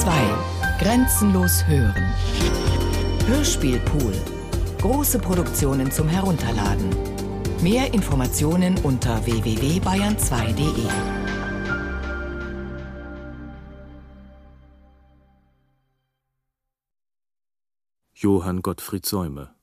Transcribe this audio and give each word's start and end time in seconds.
2. 0.00 0.12
Grenzenlos 0.78 1.66
hören. 1.66 2.12
Hörspielpool. 3.26 4.12
Große 4.78 5.18
Produktionen 5.18 5.90
zum 5.90 6.06
Herunterladen. 6.06 6.90
Mehr 7.62 7.94
Informationen 7.94 8.76
unter 8.84 9.24
www.bayern2.de. 9.24 10.86
Johann 18.12 18.60
Gottfried 18.60 19.06
Säume 19.06 19.54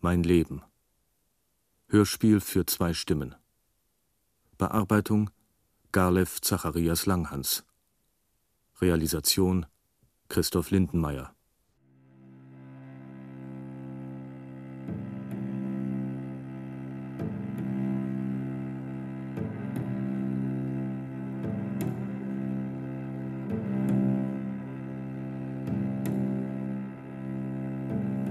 Mein 0.00 0.24
Leben 0.24 0.62
Hörspiel 1.86 2.40
für 2.40 2.66
zwei 2.66 2.92
Stimmen 2.92 3.34
Bearbeitung 4.58 5.30
Garlev 5.90 6.42
Zacharias 6.42 7.06
Langhans 7.06 7.64
Realisation 8.80 9.66
Christoph 10.28 10.70
Lindenmeier 10.70 11.34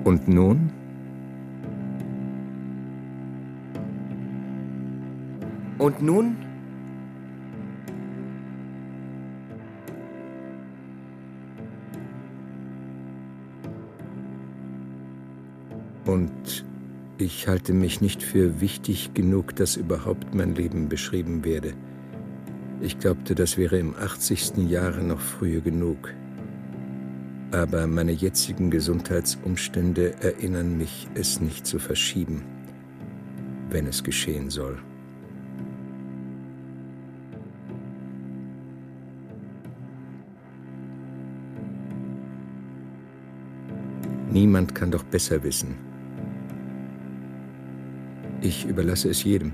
Und 0.07 0.25
nun? 0.29 0.71
Und 5.79 6.01
nun? 6.01 6.46
Und 16.07 16.65
ich 17.19 17.47
halte 17.47 17.73
mich 17.73 18.01
nicht 18.01 18.23
für 18.23 18.59
wichtig 18.61 19.13
genug, 19.13 19.55
dass 19.55 19.75
überhaupt 19.75 20.33
mein 20.33 20.55
Leben 20.55 20.89
beschrieben 20.89 21.45
werde. 21.45 21.73
Ich 22.81 22.97
glaubte, 22.97 23.35
das 23.35 23.57
wäre 23.57 23.77
im 23.77 23.93
80. 23.95 24.69
Jahre 24.69 25.03
noch 25.03 25.19
früh 25.19 25.61
genug 25.61 26.13
aber 27.51 27.87
meine 27.87 28.11
jetzigen 28.11 28.69
Gesundheitsumstände 28.69 30.21
erinnern 30.21 30.77
mich, 30.77 31.07
es 31.13 31.39
nicht 31.39 31.65
zu 31.65 31.79
verschieben, 31.79 32.43
wenn 33.69 33.87
es 33.87 34.03
geschehen 34.03 34.49
soll. 34.49 34.77
Niemand 44.29 44.75
kann 44.75 44.91
doch 44.91 45.03
besser 45.03 45.41
wissen. 45.43 45.75
Ich 48.47 48.65
überlasse 48.65 49.09
es 49.09 49.25
jedem. 49.25 49.51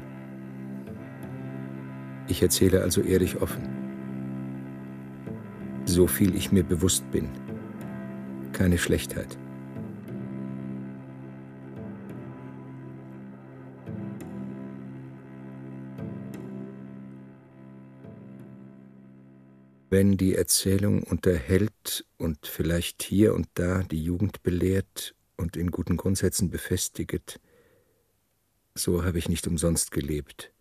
Ich 2.27 2.43
erzähle 2.43 2.83
also 2.83 3.01
ehrlich 3.01 3.41
offen. 3.41 3.67
So 5.85 6.05
viel 6.05 6.35
ich 6.35 6.51
mir 6.51 6.63
bewusst 6.63 7.09
bin 7.09 7.27
keine 8.51 8.77
Schlechtheit. 8.77 9.35
Wenn 19.89 20.17
die 20.17 20.35
Erzählung 20.35 21.01
unterhält 21.01 22.05
und 22.17 22.45
vielleicht 22.45 23.01
hier 23.01 23.33
und 23.33 23.47
da 23.55 23.81
die 23.81 24.03
Jugend 24.03 24.43
belehrt 24.43 25.15
und 25.35 25.57
in 25.57 25.71
guten 25.71 25.97
Grundsätzen 25.97 26.51
befestiget, 26.51 27.39
so 28.75 29.03
habe 29.03 29.17
ich 29.17 29.29
nicht 29.29 29.47
umsonst 29.47 29.91
gelebt 29.91 30.51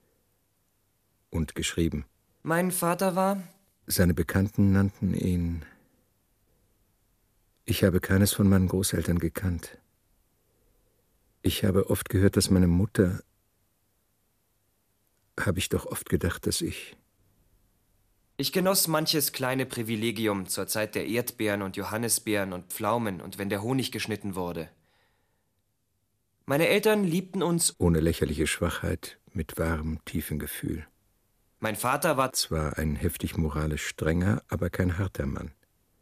und 1.31 1.55
geschrieben. 1.55 2.05
Mein 2.43 2.71
Vater 2.71 3.17
war? 3.17 3.43
Seine 3.87 4.15
Bekannten 4.15 4.73
nannten 4.73 5.15
ihn 5.15 5.65
ich 7.65 7.85
habe 7.85 8.01
keines 8.01 8.33
von 8.33 8.49
meinen 8.49 8.69
Großeltern 8.69 9.19
gekannt. 9.19 9.79
Ich 11.43 11.65
habe 11.65 11.91
oft 11.91 12.09
gehört, 12.09 12.37
dass 12.37 12.51
meine 12.51 12.67
Mutter. 12.67 13.23
Habe 15.39 15.59
ich 15.59 15.69
doch 15.69 15.87
oft 15.87 16.09
gedacht, 16.09 16.47
dass 16.47 16.61
ich. 16.61 16.97
Ich 18.37 18.53
genoss 18.53 18.89
manches 18.89 19.33
kleine 19.33 19.67
Privilegium 19.67 20.47
zur 20.47 20.67
Zeit 20.67 20.95
der 20.95 21.07
Erdbeeren 21.07 21.63
und 21.63 21.77
Johannisbeeren 21.77 22.53
und 22.53 22.73
Pflaumen 22.73 23.21
und 23.21 23.39
wenn 23.39 23.49
der 23.49 23.63
Honig 23.63 23.93
geschnitten 23.93 24.35
wurde. 24.35 24.69
Meine 26.45 26.69
Eltern 26.69 27.05
liebten 27.05 27.43
uns 27.43 27.77
ohne 27.79 28.01
lächerliche 28.01 28.47
Schwachheit, 28.47 29.19
mit 29.33 29.59
wahrem, 29.59 30.05
tiefen 30.05 30.39
Gefühl. 30.39 30.87
Mein 31.61 31.77
Vater 31.77 32.17
war 32.17 32.33
zwar 32.33 32.79
ein 32.79 32.97
heftig 32.97 33.37
moralisch 33.37 33.87
strenger, 33.87 34.43
aber 34.49 34.69
kein 34.69 34.99
harter 34.99 35.27
Mann. 35.27 35.53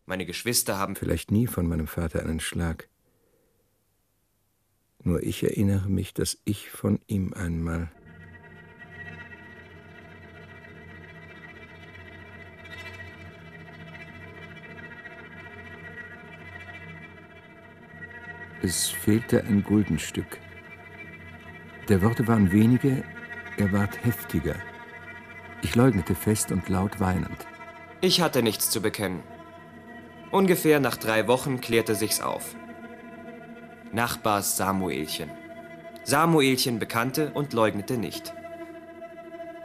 Meine 0.07 0.25
Geschwister 0.25 0.79
haben 0.79 0.97
vielleicht 0.97 1.31
nie 1.31 1.47
von 1.47 1.69
meinem 1.69 1.87
Vater 1.87 2.23
einen 2.23 2.41
Schlag. 2.41 2.89
Nur 5.03 5.23
ich 5.23 5.43
erinnere 5.43 5.89
mich, 5.89 6.15
dass 6.15 6.39
ich 6.45 6.71
von 6.71 6.99
ihm 7.07 7.35
einmal 7.35 7.93
Es 18.63 18.89
fehlte 18.89 19.43
ein 19.45 19.65
Guldenstück. 19.65 20.39
Der 21.89 22.03
Worte 22.03 22.29
waren 22.29 22.53
wenige, 22.53 23.03
er 23.57 23.73
ward 23.73 24.05
heftiger. 24.05 24.57
Ich 25.63 25.75
leugnete 25.75 26.15
fest 26.15 26.53
und 26.53 26.69
laut 26.69 27.01
weinend. 27.01 27.47
Ich 28.03 28.21
hatte 28.21 28.43
nichts 28.43 28.71
zu 28.71 28.83
bekennen. 28.83 29.23
Ungefähr 30.31 30.79
nach 30.79 30.97
drei 30.97 31.27
Wochen 31.27 31.61
klärte 31.61 31.95
sich's 31.95 32.21
auf. 32.21 32.55
Nachbars 33.93 34.59
Samuelchen. 34.59 35.31
Samuelchen 36.05 36.79
bekannte 36.79 37.33
und 37.33 37.55
leugnete 37.55 37.97
nicht. 37.97 38.35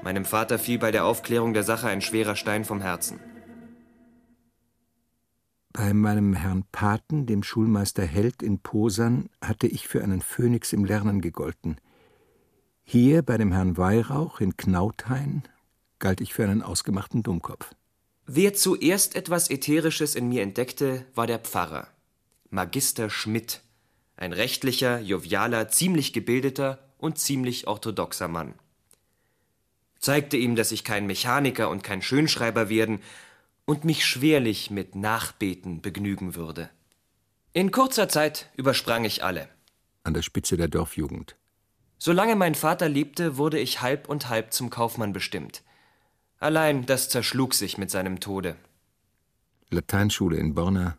Meinem 0.03 0.23
Vater 0.23 0.57
fiel 0.57 0.79
bei 0.79 0.91
der 0.91 1.05
Aufklärung 1.05 1.53
der 1.53 1.63
Sache 1.63 1.88
ein 1.88 2.01
schwerer 2.01 2.35
Stein 2.35 2.63
vom 2.63 2.81
Herzen. 2.81 3.19
Bei 5.77 5.93
meinem 5.93 6.35
Herrn 6.35 6.63
Paten, 6.71 7.25
dem 7.25 7.43
Schulmeister 7.43 8.05
Held 8.05 8.41
in 8.41 8.59
Posan, 8.59 9.29
hatte 9.41 9.67
ich 9.67 9.89
für 9.89 10.01
einen 10.01 10.21
Phönix 10.21 10.71
im 10.71 10.85
Lernen 10.85 11.19
gegolten. 11.19 11.81
Hier 12.85 13.23
bei 13.23 13.37
dem 13.37 13.51
Herrn 13.51 13.75
Weihrauch 13.75 14.39
in 14.39 14.55
Knauthain 14.55 15.43
galt 15.99 16.21
ich 16.21 16.33
für 16.33 16.45
einen 16.45 16.61
ausgemachten 16.61 17.23
Dummkopf. 17.23 17.71
Wer 18.25 18.53
zuerst 18.53 19.17
etwas 19.17 19.49
Ätherisches 19.49 20.15
in 20.15 20.29
mir 20.29 20.43
entdeckte, 20.43 21.05
war 21.13 21.27
der 21.27 21.39
Pfarrer, 21.39 21.89
Magister 22.49 23.09
Schmidt, 23.09 23.61
ein 24.15 24.31
rechtlicher, 24.31 25.01
jovialer, 25.01 25.67
ziemlich 25.67 26.13
gebildeter 26.13 26.87
und 26.99 27.19
ziemlich 27.19 27.67
orthodoxer 27.67 28.29
Mann. 28.29 28.53
Zeigte 29.99 30.37
ihm, 30.37 30.55
dass 30.55 30.71
ich 30.71 30.85
kein 30.85 31.05
Mechaniker 31.05 31.69
und 31.69 31.83
kein 31.83 32.01
Schönschreiber 32.01 32.69
werden 32.69 33.01
und 33.65 33.83
mich 33.83 34.05
schwerlich 34.05 34.71
mit 34.71 34.95
Nachbeten 34.95 35.81
begnügen 35.81 36.35
würde. 36.35 36.69
In 37.53 37.71
kurzer 37.71 38.09
Zeit 38.09 38.49
übersprang 38.55 39.05
ich 39.05 39.23
alle. 39.23 39.49
An 40.03 40.13
der 40.13 40.21
Spitze 40.21 40.57
der 40.57 40.67
Dorfjugend. 40.67 41.35
Solange 41.97 42.35
mein 42.35 42.55
Vater 42.55 42.89
lebte, 42.89 43.37
wurde 43.37 43.59
ich 43.59 43.81
halb 43.81 44.09
und 44.09 44.29
halb 44.29 44.53
zum 44.53 44.69
Kaufmann 44.69 45.13
bestimmt– 45.13 45.63
Allein 46.39 46.85
das 46.85 47.09
zerschlug 47.09 47.53
sich 47.53 47.77
mit 47.77 47.89
seinem 47.89 48.19
Tode. 48.19 48.57
Lateinschule 49.69 50.37
in 50.37 50.53
Borna, 50.53 50.97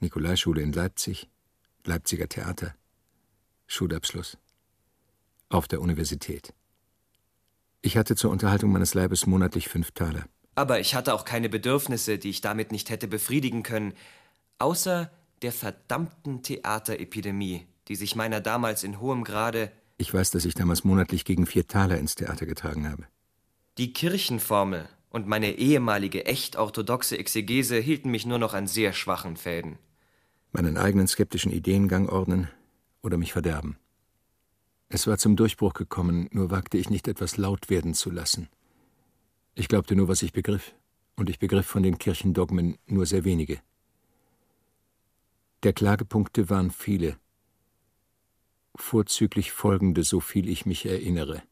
Nikolaischule 0.00 0.62
in 0.62 0.72
Leipzig, 0.72 1.28
Leipziger 1.84 2.28
Theater, 2.28 2.74
Schulabschluss. 3.66 4.36
Auf 5.48 5.68
der 5.68 5.80
Universität. 5.80 6.52
Ich 7.82 7.96
hatte 7.96 8.16
zur 8.16 8.32
Unterhaltung 8.32 8.72
meines 8.72 8.94
Leibes 8.94 9.26
monatlich 9.26 9.68
fünf 9.68 9.92
Taler. 9.92 10.26
Aber 10.56 10.80
ich 10.80 10.94
hatte 10.94 11.14
auch 11.14 11.24
keine 11.24 11.48
Bedürfnisse, 11.48 12.18
die 12.18 12.30
ich 12.30 12.40
damit 12.40 12.72
nicht 12.72 12.90
hätte 12.90 13.06
befriedigen 13.06 13.62
können, 13.62 13.92
außer 14.58 15.10
der 15.42 15.52
verdammten 15.52 16.42
Theaterepidemie, 16.42 17.66
die 17.88 17.94
sich 17.94 18.16
meiner 18.16 18.40
damals 18.40 18.82
in 18.82 18.98
hohem 18.98 19.22
Grade. 19.22 19.70
Ich 19.98 20.12
weiß, 20.12 20.30
dass 20.30 20.46
ich 20.46 20.54
damals 20.54 20.82
monatlich 20.82 21.26
gegen 21.26 21.46
vier 21.46 21.68
Taler 21.68 21.98
ins 21.98 22.14
Theater 22.14 22.46
getragen 22.46 22.90
habe. 22.90 23.04
Die 23.76 23.92
Kirchenformel 23.92 24.88
und 25.10 25.26
meine 25.26 25.52
ehemalige 25.52 26.24
echt 26.24 26.56
orthodoxe 26.56 27.18
Exegese 27.18 27.76
hielten 27.76 28.10
mich 28.10 28.24
nur 28.24 28.38
noch 28.38 28.54
an 28.54 28.66
sehr 28.66 28.94
schwachen 28.94 29.36
Fäden. 29.36 29.78
Meinen 30.52 30.78
eigenen 30.78 31.06
skeptischen 31.06 31.52
Ideengang 31.52 32.08
ordnen 32.08 32.48
oder 33.02 33.18
mich 33.18 33.34
verderben. 33.34 33.76
Es 34.88 35.06
war 35.06 35.18
zum 35.18 35.36
Durchbruch 35.36 35.74
gekommen, 35.74 36.28
nur 36.32 36.50
wagte 36.50 36.78
ich 36.78 36.88
nicht 36.88 37.08
etwas 37.08 37.36
laut 37.36 37.68
werden 37.68 37.92
zu 37.92 38.10
lassen. 38.10 38.48
Ich 39.58 39.68
glaubte 39.68 39.96
nur, 39.96 40.06
was 40.06 40.22
ich 40.22 40.34
begriff 40.34 40.74
und 41.16 41.30
ich 41.30 41.38
begriff 41.38 41.66
von 41.66 41.82
den 41.82 41.96
Kirchendogmen 41.96 42.76
nur 42.86 43.06
sehr 43.06 43.24
wenige. 43.24 43.58
Der 45.62 45.72
Klagepunkte 45.72 46.50
waren 46.50 46.70
viele, 46.70 47.16
vorzüglich 48.76 49.52
folgende, 49.52 50.04
so 50.04 50.20
viel 50.20 50.50
ich 50.50 50.66
mich 50.66 50.84
erinnere. 50.84 51.42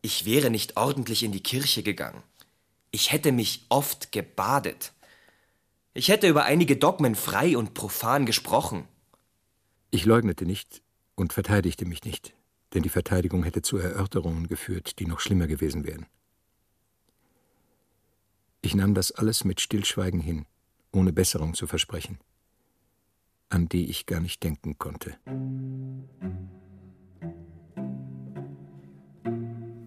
Ich 0.00 0.24
wäre 0.24 0.48
nicht 0.48 0.78
ordentlich 0.78 1.22
in 1.22 1.32
die 1.32 1.42
Kirche 1.42 1.82
gegangen. 1.82 2.22
Ich 2.90 3.12
hätte 3.12 3.30
mich 3.30 3.66
oft 3.68 4.10
gebadet. 4.10 4.94
Ich 5.92 6.08
hätte 6.08 6.28
über 6.28 6.44
einige 6.44 6.78
Dogmen 6.78 7.14
frei 7.14 7.58
und 7.58 7.74
profan 7.74 8.24
gesprochen. 8.24 8.88
Ich 9.90 10.06
leugnete 10.06 10.46
nicht 10.46 10.80
und 11.14 11.34
verteidigte 11.34 11.84
mich 11.84 12.04
nicht, 12.04 12.34
denn 12.72 12.82
die 12.82 12.88
Verteidigung 12.88 13.44
hätte 13.44 13.60
zu 13.60 13.76
Erörterungen 13.76 14.48
geführt, 14.48 14.98
die 14.98 15.06
noch 15.06 15.20
schlimmer 15.20 15.46
gewesen 15.46 15.84
wären. 15.84 16.06
Ich 18.72 18.76
nahm 18.76 18.94
das 18.94 19.12
alles 19.12 19.44
mit 19.44 19.60
Stillschweigen 19.60 20.18
hin, 20.18 20.46
ohne 20.92 21.12
Besserung 21.12 21.52
zu 21.52 21.66
versprechen, 21.66 22.18
an 23.50 23.68
die 23.68 23.90
ich 23.90 24.06
gar 24.06 24.18
nicht 24.18 24.42
denken 24.42 24.78
konnte. 24.78 25.12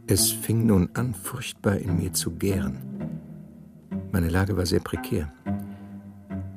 Es 0.05 0.31
fing 0.31 0.67
nun 0.67 0.91
an, 0.93 1.15
furchtbar 1.15 1.77
in 1.77 1.97
mir 1.97 2.13
zu 2.13 2.35
gären. 2.35 2.77
Meine 4.11 4.29
Lage 4.29 4.55
war 4.55 4.67
sehr 4.67 4.81
prekär. 4.81 5.33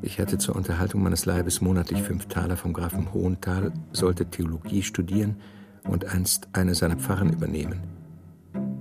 Ich 0.02 0.20
hatte 0.20 0.36
zur 0.36 0.54
Unterhaltung 0.54 1.02
meines 1.02 1.24
Leibes 1.24 1.62
monatlich 1.62 2.02
fünf 2.02 2.26
Taler 2.26 2.58
vom 2.58 2.74
Grafen 2.74 3.14
Hohenthal, 3.14 3.72
sollte 3.92 4.26
Theologie 4.26 4.82
studieren 4.82 5.40
und 5.84 6.04
einst 6.04 6.46
eine 6.52 6.74
seiner 6.74 6.96
Pfarren 6.96 7.32
übernehmen. 7.32 7.97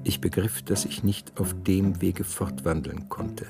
Ich 0.08 0.22
begriff, 0.22 0.62
dass 0.62 0.86
ich 0.86 1.04
nicht 1.04 1.38
auf 1.38 1.54
dem 1.64 2.00
Wege 2.00 2.24
fortwandeln 2.24 3.10
konnte. 3.10 3.46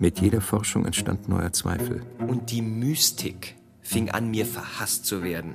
Mit 0.00 0.20
jeder 0.20 0.40
Forschung 0.40 0.84
entstand 0.84 1.28
neuer 1.28 1.52
Zweifel. 1.52 2.02
Und 2.26 2.50
die 2.50 2.60
Mystik 2.60 3.54
fing 3.80 4.10
an, 4.10 4.32
mir 4.32 4.46
verhasst 4.46 5.06
zu 5.06 5.22
werden. 5.22 5.54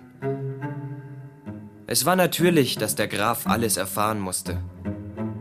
Es 1.85 2.05
war 2.05 2.15
natürlich, 2.15 2.77
dass 2.77 2.95
der 2.95 3.09
Graf 3.09 3.45
alles 3.45 3.75
erfahren 3.75 4.21
musste. 4.21 4.61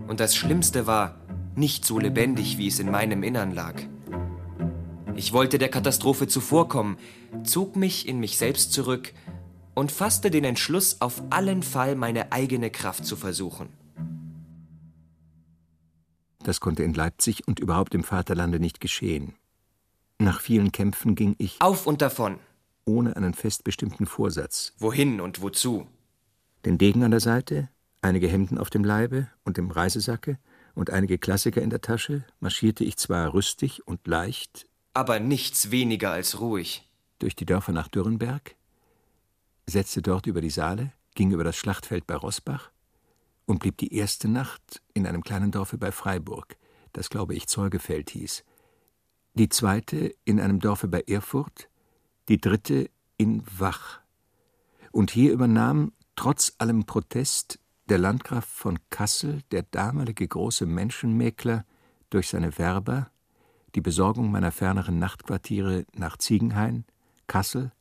Und 0.09 0.19
das 0.19 0.35
Schlimmste 0.35 0.89
war, 0.89 1.21
nicht 1.55 1.85
so 1.85 2.01
lebendig, 2.01 2.59
wie 2.59 2.67
es 2.67 2.81
in 2.81 2.91
meinem 2.91 3.23
Innern 3.23 3.55
lag. 3.55 3.81
Ich 5.15 5.33
wollte 5.33 5.59
der 5.59 5.69
Katastrophe 5.69 6.27
zuvorkommen, 6.27 6.97
zog 7.45 7.77
mich 7.77 8.09
in 8.09 8.19
mich 8.19 8.39
selbst 8.39 8.73
zurück 8.73 9.13
und 9.75 9.93
fasste 9.93 10.33
den 10.33 10.43
Entschluss, 10.43 11.01
auf 11.01 11.23
allen 11.31 11.63
Fall 11.63 11.95
meine 11.95 12.33
eigene 12.33 12.71
Kraft 12.71 13.07
zu 13.07 13.15
versuchen. 13.15 13.84
Das 16.45 16.61
konnte 16.61 16.83
in 16.83 16.93
Leipzig 16.93 17.49
und 17.49 17.59
überhaupt 17.59 17.95
im 17.95 18.05
Vaterlande 18.05 18.61
nicht 18.61 18.81
geschehen. 18.81 19.35
Nach 20.19 20.41
vielen 20.41 20.73
Kämpfen 20.73 21.15
ging 21.15 21.35
ich 21.39 21.61
auf 21.61 21.87
und 21.87 22.03
davon, 22.03 22.39
ohne 22.85 23.17
einen 23.17 23.33
fest 23.33 23.65
bestimmten 23.65 24.05
Vorsatz. 24.05 24.75
Wohin 24.79 25.23
und 25.23 25.41
wozu? 25.41 25.87
Den 26.67 26.77
Degen 26.77 27.03
an 27.03 27.11
der 27.11 27.21
Seite, 27.21 27.71
einige 28.03 28.29
Hemden 28.29 28.59
auf 28.59 28.69
dem 28.69 28.85
Leibe 28.85 29.29
und 29.45 29.57
im 29.57 29.71
Reisesacke 29.71 30.39
und 30.75 30.91
einige 30.91 31.17
Klassiker 31.17 31.63
in 31.63 31.71
der 31.71 31.81
Tasche, 31.81 32.25
marschierte 32.41 32.85
ich 32.85 32.99
zwar 32.99 33.33
rüstig 33.33 33.87
und 33.89 34.07
leicht, 34.07 34.67
aber 34.93 35.21
nichts 35.21 35.71
weniger 35.71 36.13
als 36.13 36.41
ruhig. 36.41 36.87
Durch 37.21 37.35
die 37.35 37.47
Dörfer 37.47 37.73
nach 37.73 37.89
Dürrenberg, 37.89 38.55
setzte 39.67 40.03
dort 40.03 40.27
über 40.27 40.43
die 40.43 40.51
Saale, 40.51 40.93
ging 41.15 41.33
über 41.33 41.43
das 41.43 41.57
Schlachtfeld 41.57 42.07
bei 42.07 42.17
Rossbach 42.17 42.71
und 43.47 43.61
blieb 43.61 43.79
die 43.79 43.95
erste 43.95 44.29
Nacht 44.29 44.83
in 44.95 45.07
einem 45.07 45.23
kleinen 45.23 45.51
Dorfe 45.51 45.79
bei 45.79 45.93
Freiburg, 45.93 46.57
das 46.93 47.11
glaube 47.11 47.35
ich 47.35 47.47
Zeugefeld 47.47 48.11
hieß, 48.11 48.45
die 49.35 49.49
zweite 49.49 50.15
in 50.25 50.41
einem 50.41 50.61
Dorfe 50.61 50.89
bei 50.89 51.03
Erfurt, 51.03 51.69
die 52.29 52.41
dritte 52.41 52.89
in 53.17 53.43
Wach. 53.59 54.01
Und 54.93 55.11
hier 55.11 55.33
übernahm, 55.33 55.93
trotz 56.17 56.55
allem 56.59 56.85
Protest, 56.85 57.59
der 57.89 57.99
Landgraf 57.99 58.47
von 58.47 58.79
Kassel, 58.91 59.43
der 59.51 59.63
damalige 59.63 60.27
große 60.27 60.67
Menschenmäkler, 60.67 61.65
durch 62.11 62.29
seine 62.29 62.57
Werber 62.59 63.11
die 63.75 63.81
Besorgung 63.81 64.31
meiner 64.31 64.53
ferneren 64.53 64.99
Nachtquartiere 64.99 65.85
nach 65.95 66.17
Ziegenhain, 66.17 66.85
Kassel 67.27 67.73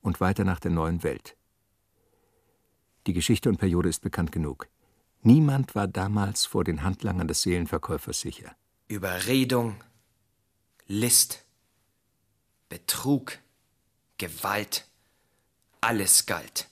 und 0.00 0.20
weiter 0.20 0.44
nach 0.44 0.60
der 0.60 0.70
neuen 0.70 1.02
Welt. 1.02 1.36
Die 3.06 3.12
Geschichte 3.12 3.48
und 3.48 3.56
Periode 3.56 3.88
ist 3.88 4.00
bekannt 4.00 4.30
genug. 4.30 4.68
Niemand 5.22 5.74
war 5.74 5.86
damals 5.86 6.46
vor 6.46 6.64
den 6.64 6.82
Handlangern 6.82 7.28
des 7.28 7.42
Seelenverkäufers 7.42 8.20
sicher. 8.20 8.54
Überredung, 8.88 9.76
List, 10.86 11.44
Betrug, 12.68 13.38
Gewalt, 14.16 14.86
alles 15.80 16.26
galt. 16.26 16.70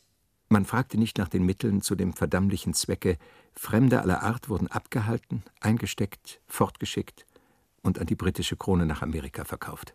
Man 0.48 0.64
fragte 0.64 0.96
nicht 0.96 1.18
nach 1.18 1.28
den 1.28 1.44
Mitteln 1.44 1.82
zu 1.82 1.94
dem 1.94 2.14
verdammlichen 2.14 2.72
Zwecke, 2.72 3.18
Fremde 3.54 4.00
aller 4.00 4.22
Art 4.22 4.48
wurden 4.48 4.68
abgehalten, 4.68 5.42
eingesteckt, 5.60 6.40
fortgeschickt 6.46 7.26
und 7.82 7.98
an 7.98 8.06
die 8.06 8.14
britische 8.14 8.56
Krone 8.56 8.86
nach 8.86 9.02
Amerika 9.02 9.44
verkauft. 9.44 9.94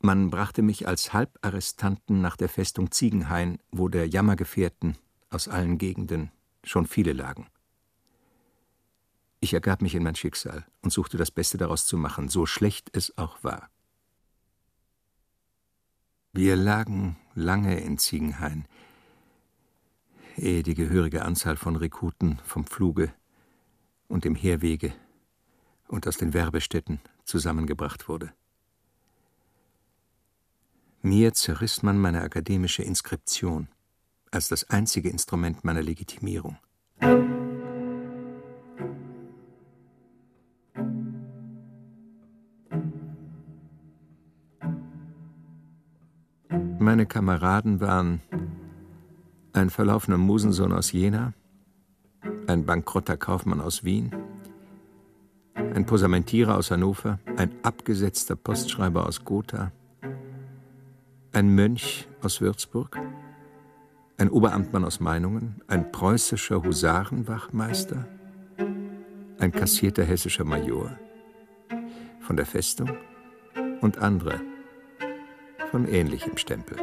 Man 0.00 0.30
brachte 0.30 0.62
mich 0.62 0.86
als 0.86 1.12
Halbarrestanten 1.12 2.20
nach 2.20 2.36
der 2.36 2.48
Festung 2.48 2.90
Ziegenhain, 2.90 3.58
wo 3.70 3.88
der 3.88 4.06
Jammergefährten 4.06 4.96
aus 5.30 5.48
allen 5.48 5.78
Gegenden 5.78 6.30
schon 6.64 6.86
viele 6.86 7.12
lagen. 7.12 7.48
Ich 9.40 9.52
ergab 9.52 9.82
mich 9.82 9.94
in 9.94 10.02
mein 10.02 10.14
Schicksal 10.14 10.64
und 10.80 10.90
suchte 10.90 11.18
das 11.18 11.30
Beste 11.30 11.58
daraus 11.58 11.86
zu 11.86 11.96
machen, 11.98 12.28
so 12.28 12.46
schlecht 12.46 12.90
es 12.96 13.18
auch 13.18 13.44
war. 13.44 13.68
Wir 16.32 16.56
lagen 16.56 17.16
lange 17.34 17.78
in 17.80 17.98
Ziegenhain, 17.98 18.66
ehe 20.36 20.62
die 20.62 20.74
gehörige 20.74 21.24
Anzahl 21.24 21.56
von 21.56 21.76
Rekruten 21.76 22.40
vom 22.44 22.66
Pfluge 22.66 23.12
und 24.08 24.24
dem 24.24 24.34
Heerwege 24.34 24.94
und 25.88 26.08
aus 26.08 26.16
den 26.16 26.32
Werbestätten 26.32 27.00
zusammengebracht 27.24 28.08
wurde. 28.08 28.32
Mir 31.02 31.34
zerriss 31.34 31.82
man 31.82 31.98
meine 31.98 32.22
akademische 32.22 32.82
Inskription 32.82 33.68
als 34.34 34.48
das 34.48 34.68
einzige 34.70 35.08
Instrument 35.08 35.64
meiner 35.64 35.82
Legitimierung. 35.82 36.56
Meine 46.78 47.06
Kameraden 47.06 47.80
waren 47.80 48.20
ein 49.52 49.70
verlaufener 49.70 50.18
Musensohn 50.18 50.72
aus 50.72 50.92
Jena, 50.92 51.32
ein 52.46 52.66
bankrotter 52.66 53.16
Kaufmann 53.16 53.60
aus 53.60 53.84
Wien, 53.84 54.14
ein 55.54 55.86
Posamentierer 55.86 56.56
aus 56.56 56.70
Hannover, 56.70 57.18
ein 57.36 57.52
abgesetzter 57.62 58.36
Postschreiber 58.36 59.06
aus 59.06 59.24
Gotha, 59.24 59.72
ein 61.32 61.54
Mönch 61.54 62.06
aus 62.20 62.40
Würzburg, 62.40 62.98
ein 64.16 64.30
Oberamtmann 64.30 64.84
aus 64.84 65.00
Meinungen, 65.00 65.62
ein 65.66 65.90
preußischer 65.90 66.62
Husarenwachmeister, 66.62 68.06
ein 69.38 69.52
kassierter 69.52 70.04
hessischer 70.04 70.44
Major 70.44 70.98
von 72.20 72.36
der 72.36 72.46
Festung 72.46 72.96
und 73.80 73.98
andere 73.98 74.40
von 75.70 75.88
ähnlichem 75.88 76.36
Stempel. 76.36 76.78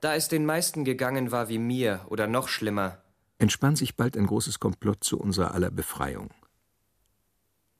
Da 0.00 0.14
es 0.14 0.28
den 0.28 0.46
meisten 0.46 0.84
gegangen 0.84 1.30
war 1.30 1.48
wie 1.48 1.58
mir 1.58 2.06
oder 2.08 2.26
noch 2.26 2.48
schlimmer, 2.48 3.02
entspann 3.38 3.76
sich 3.76 3.96
bald 3.96 4.16
ein 4.16 4.26
großes 4.26 4.60
Komplott 4.60 5.04
zu 5.04 5.18
unserer 5.18 5.52
aller 5.54 5.70
Befreiung. 5.70 6.30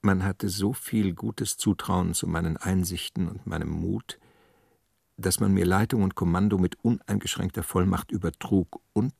Man 0.03 0.25
hatte 0.25 0.49
so 0.49 0.73
viel 0.73 1.15
gutes 1.15 1.57
Zutrauen 1.57 2.15
zu 2.15 2.27
meinen 2.27 2.57
Einsichten 2.57 3.29
und 3.29 3.47
meinem 3.47 3.71
Mut, 3.71 4.19
dass 5.21 5.41
man 5.41 5.53
mir 5.53 5.67
Leitung 5.67 6.03
und 6.03 6.15
Kommando 6.15 6.59
mit 6.59 6.77
uneingeschränkter 6.83 7.63
Vollmacht 7.63 8.11
übertrug 8.11 8.81
und 8.93 9.13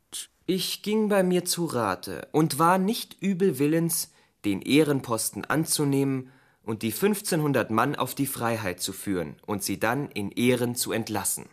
ich 0.47 0.83
ging 0.83 1.09
bei 1.09 1.23
mir 1.23 1.45
zu 1.45 1.65
Rate 1.65 2.27
und 2.33 2.59
war 2.59 2.79
nicht 2.79 3.17
übel 3.23 3.61
willens, 3.61 4.13
den 4.45 4.63
Ehrenposten 4.63 5.45
anzunehmen 5.45 6.31
und 6.65 6.83
die 6.83 6.93
1500 6.93 7.71
Mann 7.71 7.95
auf 7.95 8.17
die 8.17 8.27
Freiheit 8.27 8.81
zu 8.81 8.93
führen 8.93 9.37
und 9.47 9.63
sie 9.63 9.79
dann 9.79 10.09
in 10.09 10.33
Ehren 10.33 10.75
zu 10.75 10.91
entlassen. 10.91 11.47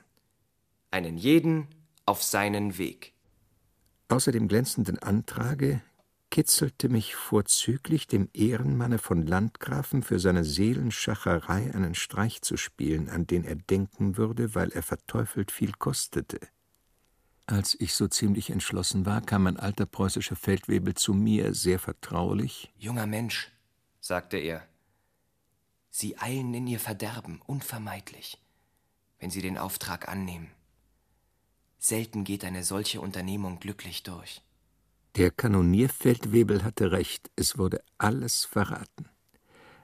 Einen 0.90 1.18
jeden 1.18 1.68
auf 2.08 2.24
seinen 2.24 2.80
Weg. 2.80 3.14
Außer 4.10 4.32
dem 4.32 4.48
glänzenden 4.48 4.98
Antrage 4.98 5.82
kitzelte 6.38 6.88
mich 6.88 7.16
vorzüglich, 7.16 8.06
dem 8.06 8.30
Ehrenmanne 8.32 9.00
von 9.00 9.26
Landgrafen 9.26 10.04
für 10.04 10.20
seine 10.20 10.44
Seelenschacherei 10.44 11.74
einen 11.74 11.96
Streich 11.96 12.44
zu 12.44 12.58
spielen, 12.58 13.10
an 13.10 13.26
den 13.26 13.44
er 13.44 13.56
denken 13.56 14.18
würde, 14.18 14.54
weil 14.54 14.70
er 14.70 14.84
verteufelt 14.84 15.50
viel 15.50 15.72
kostete. 15.72 16.40
Als 17.48 17.76
ich 17.80 17.96
so 17.96 18.08
ziemlich 18.08 18.52
entschlossen 18.52 19.08
war, 19.08 19.22
kam 19.22 19.48
ein 19.48 19.58
alter 19.58 19.88
preußischer 19.88 20.36
Feldwebel 20.36 20.94
zu 20.94 21.16
mir, 21.16 21.56
sehr 21.56 21.80
vertraulich. 21.80 22.72
Junger 22.78 23.08
Mensch, 23.08 23.52
sagte 24.00 24.38
er, 24.38 24.64
Sie 25.90 26.20
eilen 26.20 26.54
in 26.54 26.68
Ihr 26.68 26.80
Verderben 26.80 27.42
unvermeidlich, 27.48 28.40
wenn 29.18 29.32
Sie 29.32 29.42
den 29.42 29.58
Auftrag 29.58 30.08
annehmen. 30.08 30.52
Selten 31.80 32.26
geht 32.26 32.46
eine 32.46 32.64
solche 32.64 33.02
Unternehmung 33.02 33.60
glücklich 33.60 34.04
durch. 34.04 34.44
Der 35.16 35.32
Kanonierfeldwebel 35.32 36.64
hatte 36.64 36.92
recht, 36.92 37.32
es 37.36 37.58
wurde 37.58 37.82
alles 37.98 38.46
verraten. 38.46 39.10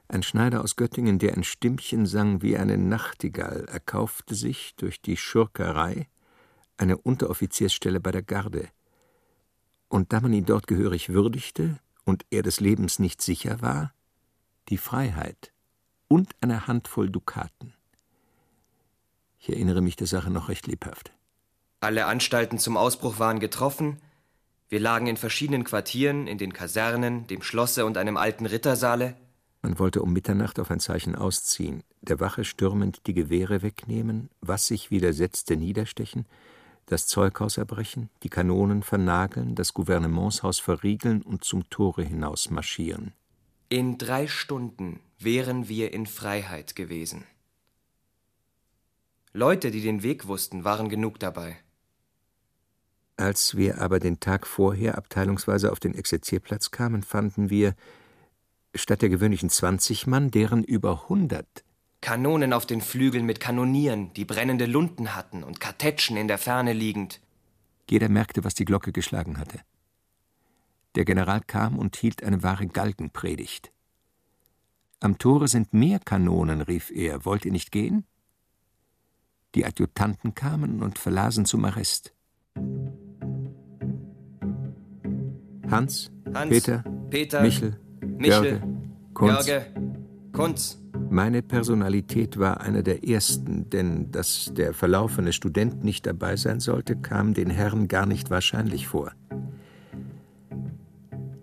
Ein 0.07 0.21
Schneider 0.21 0.61
aus 0.61 0.75
Göttingen, 0.75 1.17
der 1.17 1.33
ein 1.33 1.43
Stimmchen 1.43 2.05
sang 2.05 2.41
wie 2.41 2.57
eine 2.57 2.77
Nachtigall, 2.77 3.65
erkaufte 3.65 4.35
sich 4.35 4.75
durch 4.75 5.01
die 5.01 5.17
Schurkerei 5.17 6.07
eine 6.77 6.97
Unteroffiziersstelle 6.97 7.99
bei 7.99 8.11
der 8.11 8.21
Garde. 8.21 8.67
Und 9.87 10.13
da 10.13 10.21
man 10.21 10.33
ihn 10.33 10.45
dort 10.45 10.67
gehörig 10.67 11.09
würdigte 11.09 11.79
und 12.03 12.25
er 12.29 12.43
des 12.43 12.59
Lebens 12.59 12.99
nicht 12.99 13.21
sicher 13.21 13.61
war, 13.61 13.93
die 14.69 14.77
Freiheit 14.77 15.51
und 16.07 16.35
eine 16.41 16.67
Handvoll 16.67 17.09
Dukaten. 17.09 17.73
Ich 19.39 19.49
erinnere 19.49 19.81
mich 19.81 19.95
der 19.95 20.07
Sache 20.07 20.29
noch 20.29 20.47
recht 20.47 20.67
lebhaft. 20.67 21.11
Alle 21.81 22.05
Anstalten 22.05 22.59
zum 22.59 22.77
Ausbruch 22.77 23.19
waren 23.19 23.39
getroffen, 23.39 23.97
wir 24.73 24.79
lagen 24.79 25.05
in 25.05 25.17
verschiedenen 25.17 25.65
Quartieren, 25.65 26.25
in 26.25 26.39
den 26.39 26.51
Kasernen, 26.51 27.27
dem 27.27 27.43
Schlosse 27.43 27.85
und 27.85 27.95
einem 27.95 28.17
alten 28.17 28.47
Rittersaale. 28.47 29.15
Man 29.61 29.77
wollte 29.77 30.01
um 30.01 30.11
Mitternacht 30.11 30.59
auf 30.59 30.71
ein 30.71 30.79
Zeichen 30.79 31.13
ausziehen, 31.15 31.83
der 32.01 32.19
Wache 32.19 32.43
stürmend 32.43 33.05
die 33.05 33.13
Gewehre 33.13 33.61
wegnehmen, 33.61 34.31
was 34.41 34.65
sich 34.65 34.89
widersetzte 34.89 35.57
niederstechen, 35.57 36.25
das 36.87 37.05
Zeughaus 37.05 37.57
erbrechen, 37.57 38.09
die 38.23 38.29
Kanonen 38.29 38.81
vernageln, 38.81 39.53
das 39.53 39.75
Gouvernementshaus 39.75 40.59
verriegeln 40.59 41.21
und 41.21 41.43
zum 41.43 41.69
Tore 41.69 42.01
hinaus 42.01 42.49
marschieren. 42.49 43.13
In 43.69 43.99
drei 43.99 44.25
Stunden 44.25 45.01
wären 45.19 45.69
wir 45.69 45.93
in 45.93 46.07
Freiheit 46.07 46.75
gewesen. 46.75 47.25
Leute, 49.33 49.69
die 49.69 49.81
den 49.81 50.01
Weg 50.01 50.25
wussten, 50.25 50.63
waren 50.63 50.89
genug 50.89 51.19
dabei. 51.19 51.59
Als 53.15 53.55
wir 53.55 53.79
aber 53.79 53.99
den 53.99 54.19
Tag 54.19 54.47
vorher 54.47 54.97
abteilungsweise 54.97 55.71
auf 55.71 55.79
den 55.79 55.93
Exerzierplatz 55.93 56.71
kamen, 56.71 57.03
fanden 57.03 57.49
wir 57.49 57.75
statt 58.73 59.01
der 59.03 59.09
gewöhnlichen 59.09 59.49
zwanzig 59.49 60.07
Mann 60.07 60.31
deren 60.31 60.63
über 60.63 61.07
hundert. 61.09 61.63
Kanonen 62.01 62.53
auf 62.53 62.65
den 62.65 62.81
Flügeln 62.81 63.25
mit 63.25 63.39
Kanonieren, 63.39 64.11
die 64.13 64.25
brennende 64.25 64.65
Lunten 64.65 65.15
hatten 65.15 65.43
und 65.43 65.59
Kartätschen 65.59 66.17
in 66.17 66.27
der 66.27 66.37
Ferne 66.37 66.73
liegend. 66.73 67.21
Jeder 67.89 68.09
merkte, 68.09 68.43
was 68.43 68.55
die 68.55 68.65
Glocke 68.65 68.91
geschlagen 68.91 69.37
hatte. 69.37 69.59
Der 70.95 71.05
General 71.05 71.41
kam 71.41 71.77
und 71.77 71.95
hielt 71.95 72.23
eine 72.23 72.43
wahre 72.43 72.67
Galgenpredigt. 72.67 73.71
Am 74.99 75.17
Tore 75.17 75.47
sind 75.47 75.73
mehr 75.73 75.99
Kanonen, 75.99 76.61
rief 76.61 76.89
er. 76.91 77.25
Wollt 77.25 77.45
ihr 77.45 77.51
nicht 77.51 77.71
gehen? 77.71 78.05
Die 79.53 79.65
Adjutanten 79.65 80.33
kamen 80.33 80.81
und 80.81 80.97
verlasen 80.97 81.45
zum 81.45 81.63
Arrest. 81.65 82.13
Hans, 85.69 86.11
Hans, 86.33 86.49
Peter, 86.49 86.83
Peter, 87.09 87.41
Michel, 87.41 87.77
Michel, 88.17 88.43
Jörge, 88.43 88.61
Kunz. 89.13 89.47
Jörge, 89.47 89.65
Kunz. 90.31 90.79
Meine 91.09 91.41
Personalität 91.41 92.39
war 92.39 92.61
eine 92.61 92.83
der 92.83 93.07
ersten, 93.07 93.69
denn 93.69 94.11
dass 94.11 94.51
der 94.55 94.73
verlaufene 94.73 95.31
Student 95.31 95.83
nicht 95.83 96.05
dabei 96.05 96.35
sein 96.35 96.59
sollte, 96.59 96.95
kam 96.95 97.33
den 97.33 97.49
Herren 97.49 97.87
gar 97.87 98.05
nicht 98.05 98.29
wahrscheinlich 98.29 98.87
vor. 98.87 99.11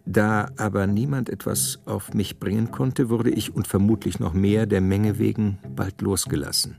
Da 0.07 0.49
aber 0.57 0.89
niemand 0.89 1.29
etwas 1.29 1.79
auf 1.87 2.15
mich 2.15 2.41
bringen 2.41 2.73
konnte, 2.73 3.11
wurde 3.11 3.31
ich 3.31 3.55
und 3.55 3.69
vermutlich 3.69 4.19
noch 4.19 4.33
mehr 4.33 4.67
der 4.67 4.81
Menge 4.81 5.21
wegen 5.21 5.59
bald 5.77 6.01
losgelassen. 6.01 6.79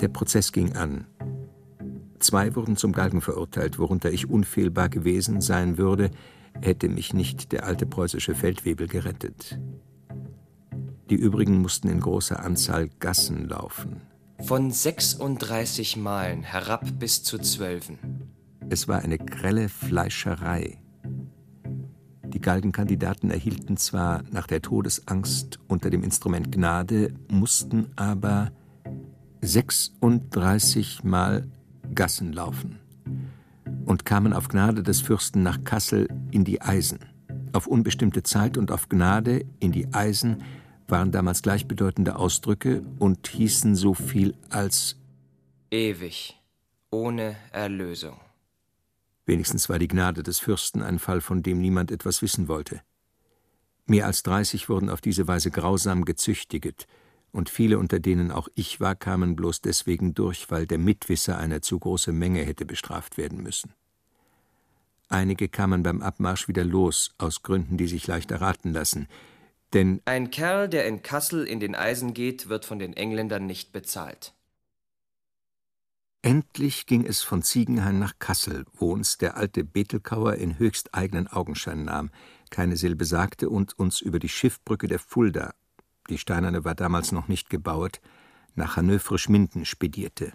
Der 0.00 0.08
Prozess 0.08 0.52
ging 0.52 0.76
an. 0.76 1.06
Zwei 2.22 2.54
wurden 2.54 2.76
zum 2.76 2.92
Galgen 2.92 3.20
verurteilt, 3.20 3.80
worunter 3.80 4.12
ich 4.12 4.30
unfehlbar 4.30 4.88
gewesen 4.88 5.40
sein 5.40 5.76
würde, 5.76 6.12
hätte 6.60 6.88
mich 6.88 7.14
nicht 7.14 7.50
der 7.50 7.66
alte 7.66 7.84
preußische 7.84 8.36
Feldwebel 8.36 8.86
gerettet. 8.86 9.58
Die 11.10 11.16
übrigen 11.16 11.60
mussten 11.60 11.88
in 11.88 11.98
großer 11.98 12.38
Anzahl 12.38 12.88
Gassen 13.00 13.48
laufen. 13.48 14.02
Von 14.40 14.70
36 14.70 15.96
Meilen 15.96 16.44
herab 16.44 16.86
bis 17.00 17.24
zu 17.24 17.38
zwölfen. 17.38 17.98
Es 18.70 18.86
war 18.86 19.00
eine 19.00 19.18
grelle 19.18 19.68
Fleischerei. 19.68 20.78
Die 22.28 22.40
Galgenkandidaten 22.40 23.32
erhielten 23.32 23.76
zwar 23.76 24.22
nach 24.30 24.46
der 24.46 24.62
Todesangst 24.62 25.58
unter 25.66 25.90
dem 25.90 26.04
Instrument 26.04 26.52
Gnade, 26.52 27.14
mussten 27.28 27.90
aber 27.96 28.52
36 29.40 31.02
Mal 31.02 31.48
Gassen 31.94 32.32
laufen 32.32 32.78
und 33.84 34.04
kamen 34.04 34.32
auf 34.32 34.48
Gnade 34.48 34.82
des 34.82 35.00
Fürsten 35.00 35.42
nach 35.42 35.64
Kassel 35.64 36.08
in 36.30 36.44
die 36.44 36.60
Eisen. 36.62 37.00
Auf 37.52 37.66
unbestimmte 37.66 38.22
Zeit 38.22 38.56
und 38.56 38.70
auf 38.70 38.88
Gnade 38.88 39.44
in 39.60 39.72
die 39.72 39.92
Eisen 39.92 40.42
waren 40.88 41.12
damals 41.12 41.42
gleichbedeutende 41.42 42.16
Ausdrücke 42.16 42.82
und 42.98 43.26
hießen 43.26 43.74
so 43.76 43.94
viel 43.94 44.34
als 44.50 44.96
ewig, 45.70 46.40
ohne 46.90 47.36
Erlösung. 47.50 48.20
Wenigstens 49.24 49.68
war 49.68 49.78
die 49.78 49.88
Gnade 49.88 50.22
des 50.22 50.38
Fürsten 50.38 50.82
ein 50.82 50.98
Fall, 50.98 51.20
von 51.20 51.42
dem 51.42 51.60
niemand 51.60 51.90
etwas 51.90 52.22
wissen 52.22 52.48
wollte. 52.48 52.80
Mehr 53.86 54.06
als 54.06 54.22
dreißig 54.22 54.68
wurden 54.68 54.90
auf 54.90 55.00
diese 55.00 55.28
Weise 55.28 55.50
grausam 55.50 56.04
gezüchtiget, 56.04 56.86
und 57.32 57.48
viele, 57.48 57.78
unter 57.78 57.98
denen 57.98 58.30
auch 58.30 58.48
ich 58.54 58.78
war, 58.78 58.94
kamen 58.94 59.34
bloß 59.34 59.62
deswegen 59.62 60.14
durch, 60.14 60.50
weil 60.50 60.66
der 60.66 60.78
Mitwisser 60.78 61.38
eine 61.38 61.62
zu 61.62 61.78
große 61.78 62.12
Menge 62.12 62.44
hätte 62.44 62.66
bestraft 62.66 63.16
werden 63.16 63.42
müssen. 63.42 63.74
Einige 65.08 65.48
kamen 65.48 65.82
beim 65.82 66.02
Abmarsch 66.02 66.48
wieder 66.48 66.64
los, 66.64 67.14
aus 67.18 67.42
Gründen, 67.42 67.76
die 67.76 67.88
sich 67.88 68.06
leicht 68.06 68.30
erraten 68.30 68.72
lassen, 68.72 69.08
denn 69.72 70.02
Ein 70.04 70.30
Kerl, 70.30 70.68
der 70.68 70.86
in 70.86 71.02
Kassel 71.02 71.44
in 71.46 71.58
den 71.58 71.74
Eisen 71.74 72.12
geht, 72.12 72.48
wird 72.50 72.66
von 72.66 72.78
den 72.78 72.92
Engländern 72.92 73.46
nicht 73.46 73.72
bezahlt. 73.72 74.34
endlich 76.20 76.86
ging 76.86 77.04
es 77.04 77.22
von 77.22 77.42
Ziegenhain 77.42 77.98
nach 77.98 78.18
Kassel, 78.18 78.64
wo 78.74 78.92
uns 78.92 79.18
der 79.18 79.36
alte 79.36 79.64
Betelkauer 79.64 80.34
in 80.34 80.58
höchst 80.58 80.94
eigenen 80.94 81.26
Augenschein 81.26 81.84
nahm, 81.84 82.10
keine 82.50 82.76
Silbe 82.76 83.06
sagte 83.06 83.48
und 83.48 83.78
uns 83.78 84.00
über 84.00 84.18
die 84.18 84.28
Schiffbrücke 84.28 84.86
der 84.86 84.98
Fulda 84.98 85.54
die 86.08 86.18
steinerne 86.18 86.64
war 86.64 86.74
damals 86.74 87.12
noch 87.12 87.28
nicht 87.28 87.50
gebaut, 87.50 88.00
nach 88.54 88.76
Hannövre-Schminden 88.76 89.64
spedierte. 89.64 90.32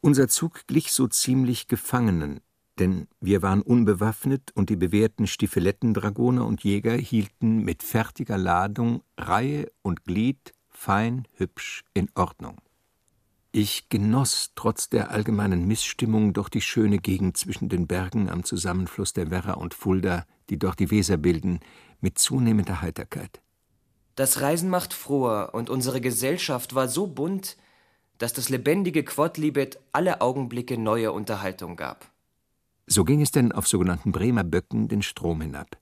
Unser 0.00 0.28
Zug 0.28 0.66
glich 0.66 0.92
so 0.92 1.06
ziemlich 1.06 1.68
Gefangenen, 1.68 2.40
denn 2.78 3.06
wir 3.20 3.42
waren 3.42 3.62
unbewaffnet 3.62 4.50
und 4.54 4.70
die 4.70 4.76
bewährten 4.76 5.26
Stiefeletten-Dragoner 5.26 6.44
und 6.46 6.64
Jäger 6.64 6.94
hielten 6.94 7.62
mit 7.64 7.82
fertiger 7.82 8.38
Ladung 8.38 9.02
Reihe 9.16 9.70
und 9.82 10.04
Glied 10.04 10.52
fein, 10.68 11.28
hübsch 11.34 11.84
in 11.94 12.08
Ordnung. 12.14 12.60
Ich 13.52 13.90
genoss 13.90 14.52
trotz 14.54 14.88
der 14.88 15.10
allgemeinen 15.10 15.66
Missstimmung 15.68 16.32
doch 16.32 16.48
die 16.48 16.62
schöne 16.62 16.98
Gegend 16.98 17.36
zwischen 17.36 17.68
den 17.68 17.86
Bergen 17.86 18.30
am 18.30 18.44
Zusammenfluss 18.44 19.12
der 19.12 19.30
Werra 19.30 19.52
und 19.52 19.74
Fulda, 19.74 20.26
die 20.48 20.58
dort 20.58 20.80
die 20.80 20.90
Weser 20.90 21.18
bilden, 21.18 21.60
mit 22.00 22.18
zunehmender 22.18 22.80
Heiterkeit. 22.80 23.41
Das 24.14 24.42
Reisen 24.42 24.68
macht 24.68 24.92
froher, 24.92 25.54
und 25.54 25.70
unsere 25.70 26.00
Gesellschaft 26.00 26.74
war 26.74 26.88
so 26.88 27.06
bunt, 27.06 27.56
dass 28.18 28.32
das 28.32 28.50
lebendige 28.50 29.04
Quodlibet 29.04 29.78
alle 29.92 30.20
Augenblicke 30.20 30.76
neue 30.76 31.12
Unterhaltung 31.12 31.76
gab. 31.76 32.10
So 32.86 33.04
ging 33.04 33.22
es 33.22 33.30
denn 33.30 33.52
auf 33.52 33.66
sogenannten 33.66 34.12
Bremer 34.12 34.44
Böcken 34.44 34.88
den 34.88 35.02
Strom 35.02 35.40
hinab. 35.40 35.78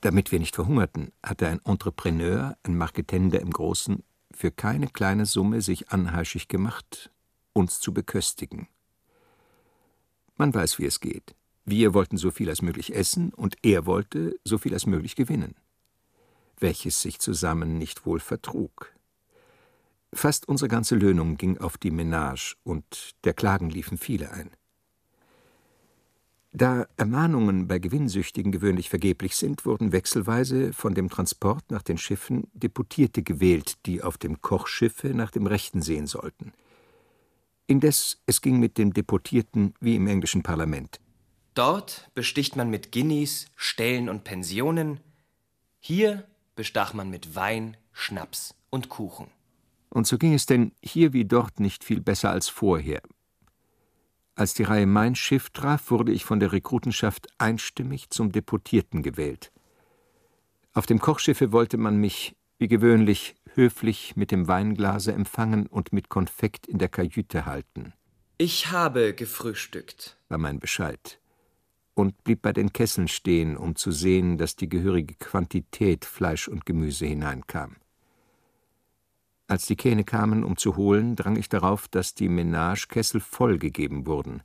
Damit 0.00 0.30
wir 0.30 0.38
nicht 0.38 0.54
verhungerten, 0.54 1.10
hatte 1.22 1.48
ein 1.48 1.60
Entrepreneur, 1.64 2.56
ein 2.62 2.76
Marketender 2.76 3.40
im 3.40 3.50
Großen, 3.50 4.04
für 4.32 4.52
keine 4.52 4.86
kleine 4.86 5.26
Summe 5.26 5.62
sich 5.62 5.90
anheischig 5.90 6.46
gemacht, 6.46 7.10
uns 7.54 7.80
zu 7.80 7.92
beköstigen. 7.92 8.68
Man 10.36 10.54
weiß, 10.54 10.78
wie 10.78 10.84
es 10.84 11.00
geht. 11.00 11.34
Wir 11.64 11.92
wollten 11.94 12.18
so 12.18 12.30
viel 12.30 12.48
als 12.50 12.62
möglich 12.62 12.94
essen 12.94 13.32
und 13.32 13.56
er 13.62 13.86
wollte 13.86 14.38
so 14.44 14.58
viel 14.58 14.74
als 14.74 14.86
möglich 14.86 15.16
gewinnen 15.16 15.56
welches 16.60 17.02
sich 17.02 17.18
zusammen 17.18 17.78
nicht 17.78 18.06
wohl 18.06 18.20
vertrug. 18.20 18.92
Fast 20.12 20.48
unsere 20.48 20.68
ganze 20.68 20.94
Löhnung 20.94 21.36
ging 21.36 21.58
auf 21.58 21.78
die 21.78 21.90
Menage, 21.90 22.56
und 22.64 23.14
der 23.24 23.34
Klagen 23.34 23.70
liefen 23.70 23.98
viele 23.98 24.32
ein. 24.32 24.50
Da 26.52 26.86
Ermahnungen 26.96 27.68
bei 27.68 27.78
Gewinnsüchtigen 27.78 28.50
gewöhnlich 28.50 28.88
vergeblich 28.88 29.36
sind, 29.36 29.66
wurden 29.66 29.92
wechselweise 29.92 30.72
von 30.72 30.94
dem 30.94 31.10
Transport 31.10 31.70
nach 31.70 31.82
den 31.82 31.98
Schiffen 31.98 32.48
Deputierte 32.54 33.22
gewählt, 33.22 33.74
die 33.84 34.02
auf 34.02 34.16
dem 34.16 34.40
Kochschiffe 34.40 35.08
nach 35.08 35.30
dem 35.30 35.46
Rechten 35.46 35.82
sehen 35.82 36.06
sollten. 36.06 36.54
Indes, 37.66 38.22
es 38.24 38.40
ging 38.40 38.58
mit 38.58 38.78
den 38.78 38.92
Deputierten 38.92 39.74
wie 39.80 39.96
im 39.96 40.06
englischen 40.06 40.42
Parlament. 40.42 40.98
Dort 41.52 42.10
besticht 42.14 42.56
man 42.56 42.70
mit 42.70 42.90
Guineas, 42.90 43.46
Stellen 43.54 44.08
und 44.08 44.24
Pensionen, 44.24 45.00
hier 45.78 46.24
bestach 46.56 46.92
man 46.92 47.08
mit 47.10 47.36
Wein, 47.36 47.76
Schnaps 47.92 48.54
und 48.70 48.88
Kuchen. 48.88 49.28
Und 49.90 50.06
so 50.06 50.18
ging 50.18 50.34
es 50.34 50.46
denn 50.46 50.72
hier 50.82 51.12
wie 51.12 51.24
dort 51.24 51.60
nicht 51.60 51.84
viel 51.84 52.00
besser 52.00 52.30
als 52.30 52.48
vorher. 52.48 53.00
Als 54.34 54.52
die 54.52 54.64
Reihe 54.64 54.86
mein 54.86 55.14
Schiff 55.14 55.50
traf, 55.50 55.90
wurde 55.90 56.12
ich 56.12 56.24
von 56.24 56.40
der 56.40 56.52
Rekrutenschaft 56.52 57.28
einstimmig 57.38 58.10
zum 58.10 58.32
Deputierten 58.32 59.02
gewählt. 59.02 59.52
Auf 60.74 60.84
dem 60.84 60.98
Kochschiffe 60.98 61.52
wollte 61.52 61.78
man 61.78 61.96
mich, 61.96 62.36
wie 62.58 62.68
gewöhnlich, 62.68 63.36
höflich 63.54 64.14
mit 64.16 64.30
dem 64.30 64.46
Weinglase 64.46 65.12
empfangen 65.12 65.66
und 65.66 65.92
mit 65.92 66.10
Konfekt 66.10 66.66
in 66.66 66.76
der 66.76 66.88
Kajüte 66.88 67.46
halten. 67.46 67.94
Ich 68.36 68.70
habe 68.70 69.14
gefrühstückt, 69.14 70.18
war 70.28 70.36
mein 70.36 70.60
Bescheid, 70.60 71.18
und 71.96 72.22
blieb 72.24 72.42
bei 72.42 72.52
den 72.52 72.74
Kesseln 72.74 73.08
stehen, 73.08 73.56
um 73.56 73.74
zu 73.74 73.90
sehen, 73.90 74.36
dass 74.36 74.54
die 74.54 74.68
gehörige 74.68 75.14
Quantität 75.14 76.04
Fleisch 76.04 76.46
und 76.46 76.66
Gemüse 76.66 77.06
hineinkam. 77.06 77.76
Als 79.48 79.64
die 79.64 79.76
Kähne 79.76 80.04
kamen, 80.04 80.44
um 80.44 80.58
zu 80.58 80.76
holen, 80.76 81.16
drang 81.16 81.36
ich 81.36 81.48
darauf, 81.48 81.88
dass 81.88 82.14
die 82.14 82.28
Menagekessel 82.28 83.20
vollgegeben 83.20 84.06
wurden. 84.06 84.42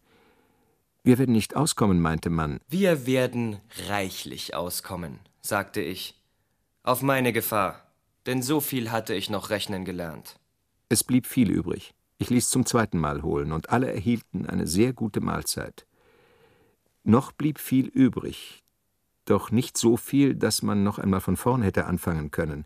Wir 1.03 1.17
werden 1.17 1.33
nicht 1.33 1.55
auskommen, 1.55 1.99
meinte 1.99 2.29
man. 2.29 2.59
Wir 2.69 3.05
werden 3.05 3.57
reichlich 3.87 4.55
auskommen, 4.55 5.19
sagte 5.41 5.81
ich. 5.81 6.17
Auf 6.83 7.01
meine 7.01 7.33
Gefahr, 7.33 7.85
denn 8.27 8.41
so 8.41 8.61
viel 8.61 8.91
hatte 8.91 9.13
ich 9.13 9.29
noch 9.29 9.49
rechnen 9.49 9.83
gelernt. 9.83 10.39
Es 10.87 11.03
blieb 11.03 11.27
viel 11.27 11.51
übrig. 11.51 11.93
Ich 12.17 12.29
ließ 12.29 12.49
zum 12.49 12.65
zweiten 12.65 12.99
Mal 12.99 13.23
holen, 13.23 13.51
und 13.51 13.71
alle 13.71 13.91
erhielten 13.91 14.45
eine 14.45 14.67
sehr 14.67 14.93
gute 14.93 15.19
Mahlzeit. 15.19 15.85
Noch 17.03 17.31
blieb 17.31 17.59
viel 17.59 17.87
übrig, 17.87 18.63
doch 19.25 19.51
nicht 19.51 19.77
so 19.77 19.97
viel, 19.97 20.35
dass 20.35 20.61
man 20.61 20.83
noch 20.83 20.99
einmal 20.99 21.21
von 21.21 21.37
vorn 21.37 21.61
hätte 21.61 21.85
anfangen 21.85 22.31
können. 22.31 22.65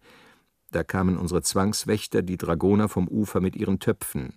Da 0.71 0.83
kamen 0.83 1.17
unsere 1.17 1.41
Zwangswächter, 1.41 2.21
die 2.21 2.37
Dragoner 2.37 2.89
vom 2.89 3.07
Ufer 3.07 3.39
mit 3.39 3.55
ihren 3.55 3.79
Töpfen. 3.79 4.33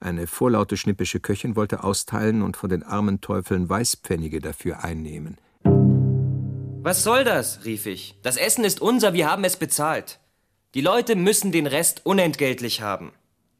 Eine 0.00 0.26
vorlaute 0.26 0.76
schnippische 0.76 1.20
Köchin 1.20 1.56
wollte 1.56 1.82
austeilen 1.82 2.42
und 2.42 2.56
von 2.56 2.68
den 2.70 2.82
armen 2.82 3.20
Teufeln 3.20 3.68
Weißpfennige 3.68 4.40
dafür 4.40 4.84
einnehmen. 4.84 5.38
Was 6.82 7.02
soll 7.02 7.24
das? 7.24 7.64
rief 7.64 7.86
ich. 7.86 8.18
Das 8.22 8.36
Essen 8.36 8.64
ist 8.64 8.80
unser, 8.80 9.12
wir 9.12 9.30
haben 9.30 9.44
es 9.44 9.56
bezahlt. 9.56 10.20
Die 10.74 10.80
Leute 10.80 11.16
müssen 11.16 11.52
den 11.52 11.66
Rest 11.66 12.04
unentgeltlich 12.04 12.82
haben. 12.82 13.12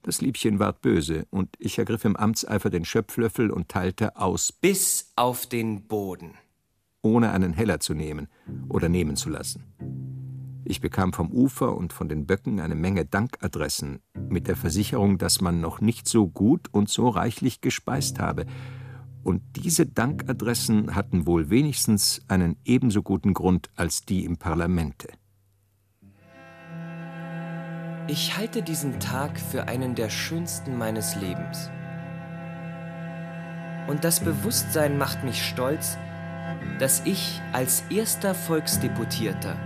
Das 0.08 0.22
Liebchen 0.22 0.58
ward 0.58 0.80
böse, 0.80 1.26
und 1.28 1.50
ich 1.58 1.78
ergriff 1.78 2.06
im 2.06 2.16
Amtseifer 2.16 2.70
den 2.70 2.86
Schöpflöffel 2.86 3.50
und 3.50 3.68
teilte 3.68 4.16
aus. 4.16 4.52
Bis 4.52 5.12
auf 5.16 5.44
den 5.44 5.86
Boden. 5.86 6.32
Ohne 7.02 7.30
einen 7.30 7.52
Heller 7.52 7.78
zu 7.78 7.92
nehmen 7.92 8.28
oder 8.70 8.88
nehmen 8.88 9.16
zu 9.16 9.28
lassen. 9.28 9.64
Ich 10.64 10.80
bekam 10.80 11.12
vom 11.12 11.30
Ufer 11.30 11.76
und 11.76 11.92
von 11.92 12.08
den 12.08 12.24
Böcken 12.24 12.58
eine 12.58 12.74
Menge 12.74 13.04
Dankadressen 13.04 14.00
mit 14.30 14.48
der 14.48 14.56
Versicherung, 14.56 15.18
dass 15.18 15.42
man 15.42 15.60
noch 15.60 15.82
nicht 15.82 16.08
so 16.08 16.26
gut 16.26 16.68
und 16.72 16.88
so 16.88 17.10
reichlich 17.10 17.60
gespeist 17.60 18.18
habe. 18.18 18.46
Und 19.22 19.42
diese 19.56 19.84
Dankadressen 19.84 20.94
hatten 20.94 21.26
wohl 21.26 21.50
wenigstens 21.50 22.22
einen 22.28 22.56
ebenso 22.64 23.02
guten 23.02 23.34
Grund 23.34 23.68
als 23.76 24.06
die 24.06 24.24
im 24.24 24.38
Parlamente. 24.38 25.08
Ich 28.08 28.36
halte 28.38 28.62
diesen 28.62 29.00
Tag 29.00 29.38
für 29.38 29.68
einen 29.68 29.94
der 29.94 30.08
schönsten 30.08 30.76
meines 30.78 31.14
Lebens. 31.14 31.70
Und 33.86 34.02
das 34.02 34.20
Bewusstsein 34.20 34.96
macht 34.96 35.24
mich 35.24 35.46
stolz, 35.46 35.98
dass 36.78 37.02
ich 37.04 37.40
als 37.52 37.84
erster 37.90 38.34
Volksdeputierter 38.34 39.56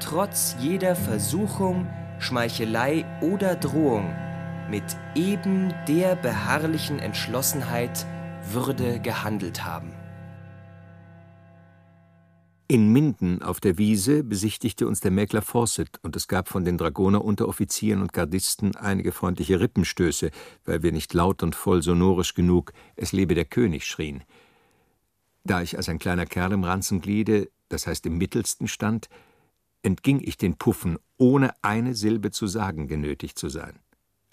trotz 0.00 0.56
jeder 0.58 0.96
Versuchung, 0.96 1.86
Schmeichelei 2.18 3.04
oder 3.20 3.54
Drohung 3.54 4.12
mit 4.68 4.84
eben 5.14 5.72
der 5.86 6.16
beharrlichen 6.16 6.98
Entschlossenheit 6.98 8.06
würde 8.50 8.98
gehandelt 8.98 9.64
haben. 9.64 9.91
In 12.72 12.90
Minden 12.90 13.42
auf 13.42 13.60
der 13.60 13.76
Wiese 13.76 14.24
besichtigte 14.24 14.88
uns 14.88 15.00
der 15.00 15.10
Mäkler 15.10 15.42
Fawcett 15.42 16.00
und 16.02 16.16
es 16.16 16.26
gab 16.26 16.48
von 16.48 16.64
den 16.64 16.78
Dragoner-Unteroffizieren 16.78 18.00
und 18.00 18.14
Gardisten 18.14 18.74
einige 18.76 19.12
freundliche 19.12 19.60
Rippenstöße, 19.60 20.30
weil 20.64 20.82
wir 20.82 20.90
nicht 20.90 21.12
laut 21.12 21.42
und 21.42 21.54
voll 21.54 21.82
sonorisch 21.82 22.32
genug 22.32 22.72
Es 22.96 23.12
lebe 23.12 23.34
der 23.34 23.44
König 23.44 23.84
schrien. 23.84 24.24
Da 25.44 25.60
ich 25.60 25.76
als 25.76 25.90
ein 25.90 25.98
kleiner 25.98 26.24
Kerl 26.24 26.52
im 26.52 26.64
Ranzengliede, 26.64 27.50
das 27.68 27.86
heißt 27.86 28.06
im 28.06 28.16
mittelsten 28.16 28.68
stand, 28.68 29.10
entging 29.82 30.22
ich 30.22 30.38
den 30.38 30.56
Puffen, 30.56 30.98
ohne 31.18 31.52
eine 31.60 31.94
Silbe 31.94 32.30
zu 32.30 32.46
sagen 32.46 32.88
genötigt 32.88 33.38
zu 33.38 33.50
sein. 33.50 33.80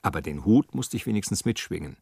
Aber 0.02 0.22
den 0.22 0.46
Hut 0.46 0.74
musste 0.74 0.96
ich 0.96 1.06
wenigstens 1.06 1.44
mitschwingen. 1.44 1.98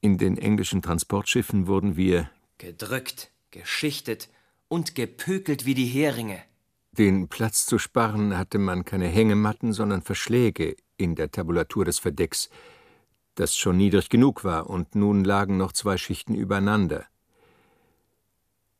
In 0.00 0.18
den 0.18 0.36
englischen 0.36 0.82
Transportschiffen 0.82 1.68
wurden 1.68 1.94
wir 1.94 2.28
gedrückt, 2.58 3.30
geschichtet 3.54 4.28
und 4.68 4.94
gepökelt 4.94 5.64
wie 5.64 5.74
die 5.74 5.86
Heringe. 5.86 6.42
Den 6.92 7.28
Platz 7.28 7.66
zu 7.66 7.78
sparen 7.78 8.36
hatte 8.36 8.58
man 8.58 8.84
keine 8.84 9.08
Hängematten, 9.08 9.72
sondern 9.72 10.02
Verschläge 10.02 10.76
in 10.96 11.14
der 11.14 11.30
Tabulatur 11.30 11.84
des 11.84 11.98
Verdecks, 11.98 12.50
das 13.34 13.56
schon 13.56 13.76
niedrig 13.76 14.08
genug 14.10 14.44
war, 14.44 14.68
und 14.68 14.94
nun 14.94 15.24
lagen 15.24 15.56
noch 15.56 15.72
zwei 15.72 15.96
Schichten 15.96 16.34
übereinander. 16.34 17.06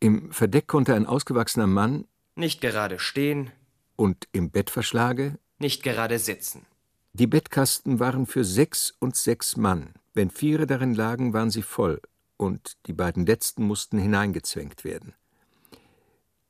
Im 0.01 0.31
Verdeck 0.33 0.67
konnte 0.67 0.95
ein 0.95 1.07
ausgewachsener 1.07 1.67
Mann 1.67 2.07
nicht 2.37 2.61
gerade 2.61 2.99
stehen 2.99 3.51
und 3.97 4.29
im 4.33 4.51
Bettverschlage 4.51 5.39
nicht 5.59 5.83
gerade 5.83 6.19
sitzen. 6.19 6.67
Die 7.13 7.29
Bettkasten 7.29 8.01
waren 8.01 8.27
für 8.27 8.45
sechs 8.45 8.93
und 8.99 9.15
sechs 9.15 9.57
Mann. 9.57 9.95
Wenn 10.15 10.31
Viere 10.31 10.67
darin 10.67 10.95
lagen, 10.95 11.33
waren 11.33 11.51
sie 11.51 11.63
voll, 11.63 12.01
und 12.37 12.77
die 12.87 12.93
beiden 12.93 13.27
letzten 13.27 13.67
mussten 13.67 13.99
hineingezwängt 13.99 14.85
werden. 14.85 15.15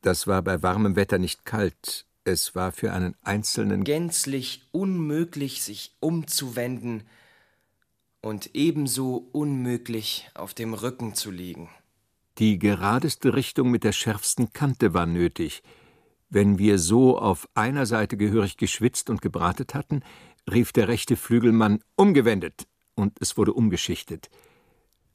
Das 0.03 0.27
war 0.27 0.42
bei 0.42 0.62
warmem 0.62 0.97
Wetter 0.97 1.18
nicht 1.18 1.44
kalt, 1.44 2.07
es 2.25 2.55
war 2.55 2.73
für 2.73 2.92
einen 2.92 3.14
einzelnen 3.23 3.85
gänzlich 3.85 4.66
unmöglich, 4.73 5.62
sich 5.62 5.94
umzuwenden 6.01 7.03
und 8.23 8.55
ebenso 8.55 9.29
unmöglich 9.33 10.31
auf 10.35 10.55
dem 10.55 10.73
Rücken 10.73 11.14
zu 11.14 11.31
liegen. 11.31 11.68
Die 12.38 12.59
geradeste 12.59 13.35
Richtung 13.35 13.70
mit 13.70 13.85
der 13.85 13.92
schärfsten 13.92 14.53
Kante 14.55 14.94
war 14.94 15.05
nötig. 15.05 15.62
Wenn 16.31 16.59
wir 16.59 16.79
so 16.79 17.18
auf 17.18 17.47
einer 17.55 17.85
Seite 17.85 18.16
gehörig 18.16 18.57
geschwitzt 18.57 19.11
und 19.11 19.20
gebratet 19.20 19.75
hatten, 19.75 20.03
rief 20.51 20.73
der 20.73 20.88
rechte 20.88 21.16
Flügelmann 21.16 21.81
umgewendet, 21.94 22.66
und 22.94 23.20
es 23.20 23.37
wurde 23.37 23.53
umgeschichtet. 23.53 24.31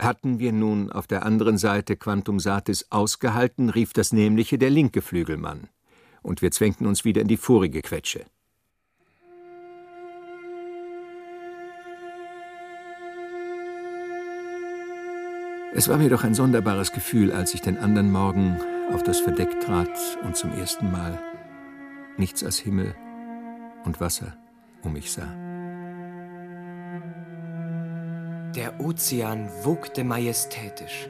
Hatten 0.02 0.40
wir 0.40 0.54
nun 0.54 0.92
auf 0.92 1.08
der 1.08 1.26
anderen 1.26 1.58
Seite 1.58 1.98
Quantum 1.98 2.40
Satis 2.40 2.86
ausgehalten, 2.90 3.70
rief 3.70 3.92
das 3.92 4.14
nämliche 4.14 4.58
der 4.58 4.70
linke 4.70 5.02
Flügelmann, 5.02 5.68
und 6.22 6.42
wir 6.42 6.52
zwängten 6.52 6.88
uns 6.88 7.04
wieder 7.04 7.22
in 7.22 7.28
die 7.28 7.36
vorige 7.36 7.82
Quetsche. 7.82 8.26
Es 15.74 15.88
war 15.90 15.98
mir 15.98 16.10
doch 16.10 16.24
ein 16.24 16.34
sonderbares 16.34 16.94
Gefühl, 16.94 17.32
als 17.32 17.54
ich 17.54 17.62
den 17.62 17.78
anderen 17.78 18.12
Morgen 18.12 18.58
auf 18.94 19.04
das 19.04 19.20
Verdeck 19.20 19.60
trat 19.60 19.90
und 20.24 20.36
zum 20.36 20.52
ersten 20.54 20.92
Mal 20.92 21.20
nichts 22.18 22.44
als 22.44 22.58
Himmel 22.58 22.96
und 23.84 24.00
Wasser 24.00 24.36
um 24.82 24.94
mich 24.94 25.12
sah. 25.12 25.59
Der 28.60 28.82
Ozean 28.82 29.50
wogte 29.64 30.04
majestätisch 30.04 31.10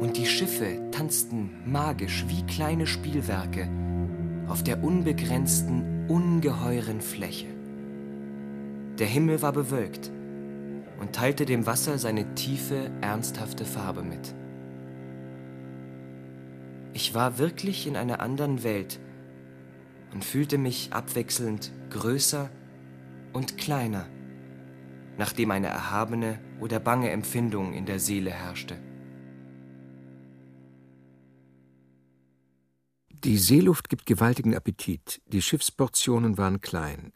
und 0.00 0.16
die 0.16 0.26
Schiffe 0.26 0.90
tanzten 0.90 1.62
magisch 1.64 2.24
wie 2.26 2.44
kleine 2.44 2.88
Spielwerke 2.88 3.68
auf 4.48 4.64
der 4.64 4.82
unbegrenzten, 4.82 6.06
ungeheuren 6.08 7.02
Fläche. 7.02 7.46
Der 8.98 9.06
Himmel 9.06 9.42
war 9.42 9.52
bewölkt 9.52 10.10
und 10.98 11.12
teilte 11.12 11.46
dem 11.46 11.66
Wasser 11.66 11.98
seine 11.98 12.34
tiefe, 12.34 12.90
ernsthafte 13.00 13.64
Farbe 13.64 14.02
mit. 14.02 14.34
Ich 16.94 17.14
war 17.14 17.38
wirklich 17.38 17.86
in 17.86 17.94
einer 17.94 18.18
anderen 18.18 18.64
Welt 18.64 18.98
und 20.12 20.24
fühlte 20.24 20.58
mich 20.58 20.92
abwechselnd 20.92 21.70
größer 21.90 22.50
und 23.32 23.56
kleiner, 23.56 24.06
nachdem 25.18 25.50
eine 25.50 25.66
erhabene 25.66 26.38
oder 26.60 26.80
bange 26.80 27.10
Empfindung 27.10 27.74
in 27.74 27.84
der 27.84 27.98
Seele 27.98 28.30
herrschte. 28.30 28.78
Die 33.24 33.36
Seeluft 33.36 33.88
gibt 33.88 34.06
gewaltigen 34.06 34.54
Appetit. 34.54 35.20
Die 35.26 35.42
Schiffsportionen 35.42 36.38
waren 36.38 36.60
klein. 36.60 37.12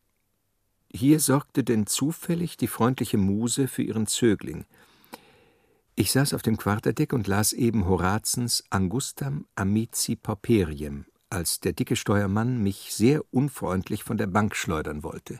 Hier 0.93 1.21
sorgte 1.21 1.63
denn 1.63 1.87
zufällig 1.87 2.57
die 2.57 2.67
freundliche 2.67 3.19
Muse 3.19 3.69
für 3.69 3.83
ihren 3.83 4.07
Zögling. 4.07 4.67
Ich 5.95 6.11
saß 6.11 6.35
auf 6.35 6.43
dem 6.43 6.57
Quarterdeck 6.57 7.13
und 7.13 7.29
las 7.29 7.53
eben 7.53 7.87
Horazens 7.87 8.65
Angustam 8.71 9.47
amici 9.55 10.17
pauperiem, 10.17 11.07
als 11.31 11.61
der 11.61 11.73
dicke 11.73 11.97
Steuermann 11.97 12.63
mich 12.63 12.93
sehr 12.93 13.23
unfreundlich 13.33 14.03
von 14.03 14.19
der 14.19 14.27
Bank 14.27 14.57
schleudern 14.57 15.03
wollte. 15.03 15.39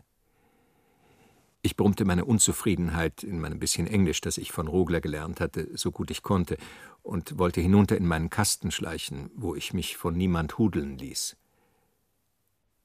Ich 1.65 1.77
brummte 1.77 2.03
meine 2.03 2.25
Unzufriedenheit 2.25 3.23
in 3.23 3.39
meinem 3.39 3.57
bisschen 3.57 3.87
Englisch, 3.87 4.19
das 4.19 4.37
ich 4.37 4.51
von 4.51 4.67
Rogler 4.67 4.99
gelernt 4.99 5.39
hatte, 5.39 5.69
so 5.75 5.91
gut 5.91 6.11
ich 6.11 6.21
konnte, 6.21 6.57
und 7.03 7.39
wollte 7.39 7.61
hinunter 7.61 7.95
in 7.95 8.05
meinen 8.05 8.29
Kasten 8.29 8.69
schleichen, 8.69 9.31
wo 9.33 9.55
ich 9.55 9.73
mich 9.73 9.95
von 9.95 10.13
niemand 10.13 10.57
hudeln 10.57 10.97
ließ. 10.97 11.37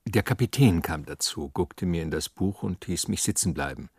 Der 0.04 0.22
Kapitän 0.22 0.80
kam 0.80 1.04
dazu, 1.04 1.50
guckte 1.50 1.86
mir 1.86 2.04
in 2.04 2.12
das 2.12 2.28
Buch 2.28 2.62
und 2.62 2.84
hieß 2.84 3.08
mich 3.08 3.24
sitzen 3.24 3.52
bleiben. 3.52 3.90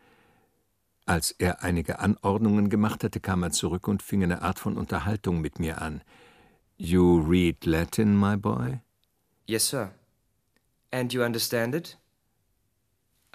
Als 1.06 1.32
er 1.32 1.62
einige 1.62 2.00
Anordnungen 2.00 2.70
gemacht 2.70 3.04
hatte, 3.04 3.20
kam 3.20 3.44
er 3.44 3.52
zurück 3.52 3.86
und 3.90 4.02
fing 4.02 4.24
eine 4.24 4.44
Art 4.44 4.60
von 4.60 4.78
Unterhaltung 4.78 5.42
mit 5.42 5.60
mir 5.60 5.82
an. 5.82 6.04
You 6.78 7.20
read 7.20 7.66
Latin, 7.66 8.18
my 8.18 8.38
boy? 8.38 8.80
Yes, 9.46 9.68
sir. 9.68 9.92
And 10.90 11.12
you 11.12 11.22
understand 11.22 11.76
it? 11.76 11.98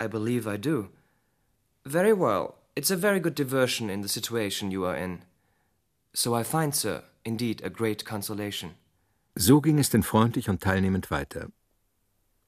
I 0.00 0.08
believe 0.08 0.50
I 0.50 0.56
do. 0.56 0.88
Very 1.86 2.18
well. 2.18 2.54
It's 2.74 2.90
a 2.90 2.96
very 2.96 3.20
good 3.20 3.34
diversion 3.34 3.90
in 3.90 4.02
the 4.02 4.08
situation 4.08 4.70
you 4.70 4.86
are 4.86 4.96
in. 4.96 5.22
So 6.14 6.34
I 6.34 6.42
find, 6.42 6.74
sir, 6.74 7.02
indeed 7.24 7.62
a 7.62 7.68
great 7.68 8.06
consolation. 8.06 8.70
So 9.36 9.60
ging 9.60 9.78
es 9.78 9.90
denn 9.90 10.02
freundlich 10.02 10.48
und 10.48 10.62
teilnehmend 10.62 11.10
weiter. 11.10 11.50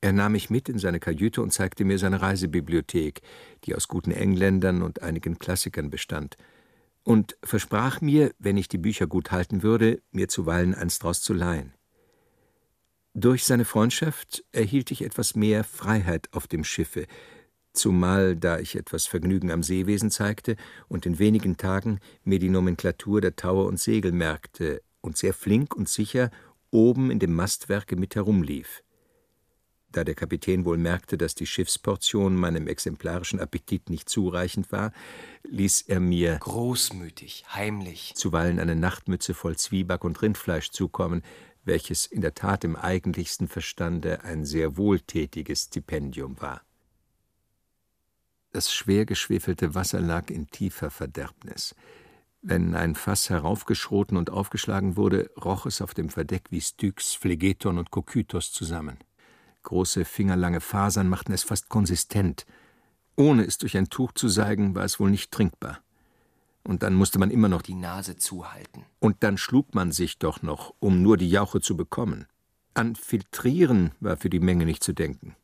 Er 0.00 0.12
nahm 0.12 0.32
mich 0.32 0.48
mit 0.48 0.68
in 0.68 0.78
seine 0.78 1.00
Kajüte 1.00 1.42
und 1.42 1.52
zeigte 1.52 1.84
mir 1.84 1.98
seine 1.98 2.22
Reisebibliothek, 2.22 3.20
die 3.64 3.74
aus 3.74 3.88
guten 3.88 4.10
Engländern 4.10 4.82
und 4.82 5.02
einigen 5.02 5.38
Klassikern 5.38 5.90
bestand, 5.90 6.36
und 7.02 7.36
versprach 7.42 8.00
mir, 8.00 8.32
wenn 8.38 8.56
ich 8.56 8.68
die 8.68 8.78
Bücher 8.78 9.06
gut 9.06 9.32
halten 9.32 9.62
würde, 9.62 10.00
mir 10.12 10.28
zuweilen 10.28 10.74
eins 10.74 10.98
daraus 10.98 11.20
zu 11.20 11.34
leihen. 11.34 11.72
Durch 13.14 13.44
seine 13.44 13.64
Freundschaft 13.64 14.44
erhielt 14.52 14.90
ich 14.90 15.02
etwas 15.02 15.34
mehr 15.34 15.64
Freiheit 15.64 16.28
auf 16.32 16.46
dem 16.46 16.64
Schiffe, 16.64 17.06
zumal 17.76 18.36
da 18.36 18.58
ich 18.58 18.76
etwas 18.76 19.06
Vergnügen 19.06 19.50
am 19.50 19.62
Seewesen 19.62 20.10
zeigte 20.10 20.56
und 20.88 21.06
in 21.06 21.18
wenigen 21.18 21.56
Tagen 21.56 22.00
mir 22.24 22.38
die 22.38 22.48
Nomenklatur 22.48 23.20
der 23.20 23.36
Taue 23.36 23.64
und 23.64 23.78
Segel 23.78 24.12
merkte 24.12 24.82
und 25.00 25.16
sehr 25.16 25.34
flink 25.34 25.74
und 25.74 25.88
sicher 25.88 26.30
oben 26.70 27.10
in 27.10 27.18
dem 27.18 27.32
Mastwerke 27.34 27.96
mit 27.96 28.16
herumlief. 28.16 28.82
Da 29.92 30.04
der 30.04 30.14
Kapitän 30.14 30.66
wohl 30.66 30.76
merkte, 30.76 31.16
dass 31.16 31.34
die 31.34 31.46
Schiffsportion 31.46 32.36
meinem 32.36 32.66
exemplarischen 32.66 33.40
Appetit 33.40 33.88
nicht 33.88 34.10
zureichend 34.10 34.70
war, 34.70 34.92
ließ 35.44 35.82
er 35.82 36.00
mir 36.00 36.36
großmütig, 36.38 37.44
heimlich 37.54 38.12
zuweilen 38.14 38.60
eine 38.60 38.76
Nachtmütze 38.76 39.32
voll 39.32 39.56
Zwieback 39.56 40.04
und 40.04 40.20
Rindfleisch 40.20 40.70
zukommen, 40.70 41.22
welches 41.64 42.04
in 42.04 42.20
der 42.20 42.34
Tat 42.34 42.64
im 42.64 42.76
eigentlichsten 42.76 43.48
Verstande 43.48 44.22
ein 44.22 44.44
sehr 44.44 44.76
wohltätiges 44.76 45.64
Stipendium 45.64 46.40
war. 46.42 46.65
Das 48.56 48.72
schwer 48.72 49.04
geschwefelte 49.04 49.74
Wasser 49.74 50.00
lag 50.00 50.30
in 50.30 50.46
tiefer 50.46 50.90
Verderbnis. 50.90 51.74
Wenn 52.40 52.74
ein 52.74 52.94
Fass 52.94 53.28
heraufgeschroten 53.28 54.16
und 54.16 54.30
aufgeschlagen 54.30 54.96
wurde, 54.96 55.30
roch 55.36 55.66
es 55.66 55.82
auf 55.82 55.92
dem 55.92 56.08
Verdeck 56.08 56.44
wie 56.48 56.62
Styx, 56.62 57.12
Phlegeton 57.12 57.76
und 57.76 57.90
Kokytos 57.90 58.52
zusammen. 58.52 58.96
Große 59.64 60.06
fingerlange 60.06 60.62
Fasern 60.62 61.10
machten 61.10 61.34
es 61.34 61.42
fast 61.42 61.68
konsistent. 61.68 62.46
Ohne 63.14 63.44
es 63.44 63.58
durch 63.58 63.76
ein 63.76 63.90
Tuch 63.90 64.12
zu 64.12 64.26
seigen, 64.26 64.74
war 64.74 64.84
es 64.84 64.98
wohl 64.98 65.10
nicht 65.10 65.32
trinkbar. 65.32 65.80
Und 66.64 66.82
dann 66.82 66.94
musste 66.94 67.18
man 67.18 67.30
immer 67.30 67.50
noch 67.50 67.60
die 67.60 67.74
Nase 67.74 68.16
zuhalten. 68.16 68.86
Und 69.00 69.22
dann 69.22 69.36
schlug 69.36 69.74
man 69.74 69.92
sich 69.92 70.18
doch 70.18 70.40
noch, 70.40 70.72
um 70.78 71.02
nur 71.02 71.18
die 71.18 71.28
Jauche 71.28 71.60
zu 71.60 71.76
bekommen. 71.76 72.24
An 72.72 72.96
Filtrieren 72.96 73.90
war 74.00 74.16
für 74.16 74.30
die 74.30 74.40
Menge 74.40 74.64
nicht 74.64 74.82
zu 74.82 74.94
denken. 74.94 75.36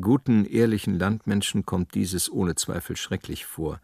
Guten, 0.00 0.46
ehrlichen 0.46 0.98
Landmenschen 0.98 1.66
kommt 1.66 1.94
dieses 1.94 2.32
ohne 2.32 2.54
Zweifel 2.54 2.96
schrecklich 2.96 3.44
vor. 3.44 3.80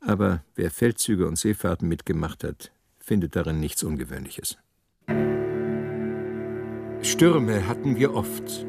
Aber 0.00 0.42
wer 0.54 0.70
Feldzüge 0.70 1.26
und 1.26 1.36
Seefahrten 1.36 1.88
mitgemacht 1.88 2.44
hat, 2.44 2.70
findet 3.00 3.34
darin 3.34 3.58
nichts 3.58 3.82
Ungewöhnliches. 3.82 4.56
Stürme 7.02 7.66
hatten 7.66 7.96
wir 7.96 8.14
oft. 8.14 8.66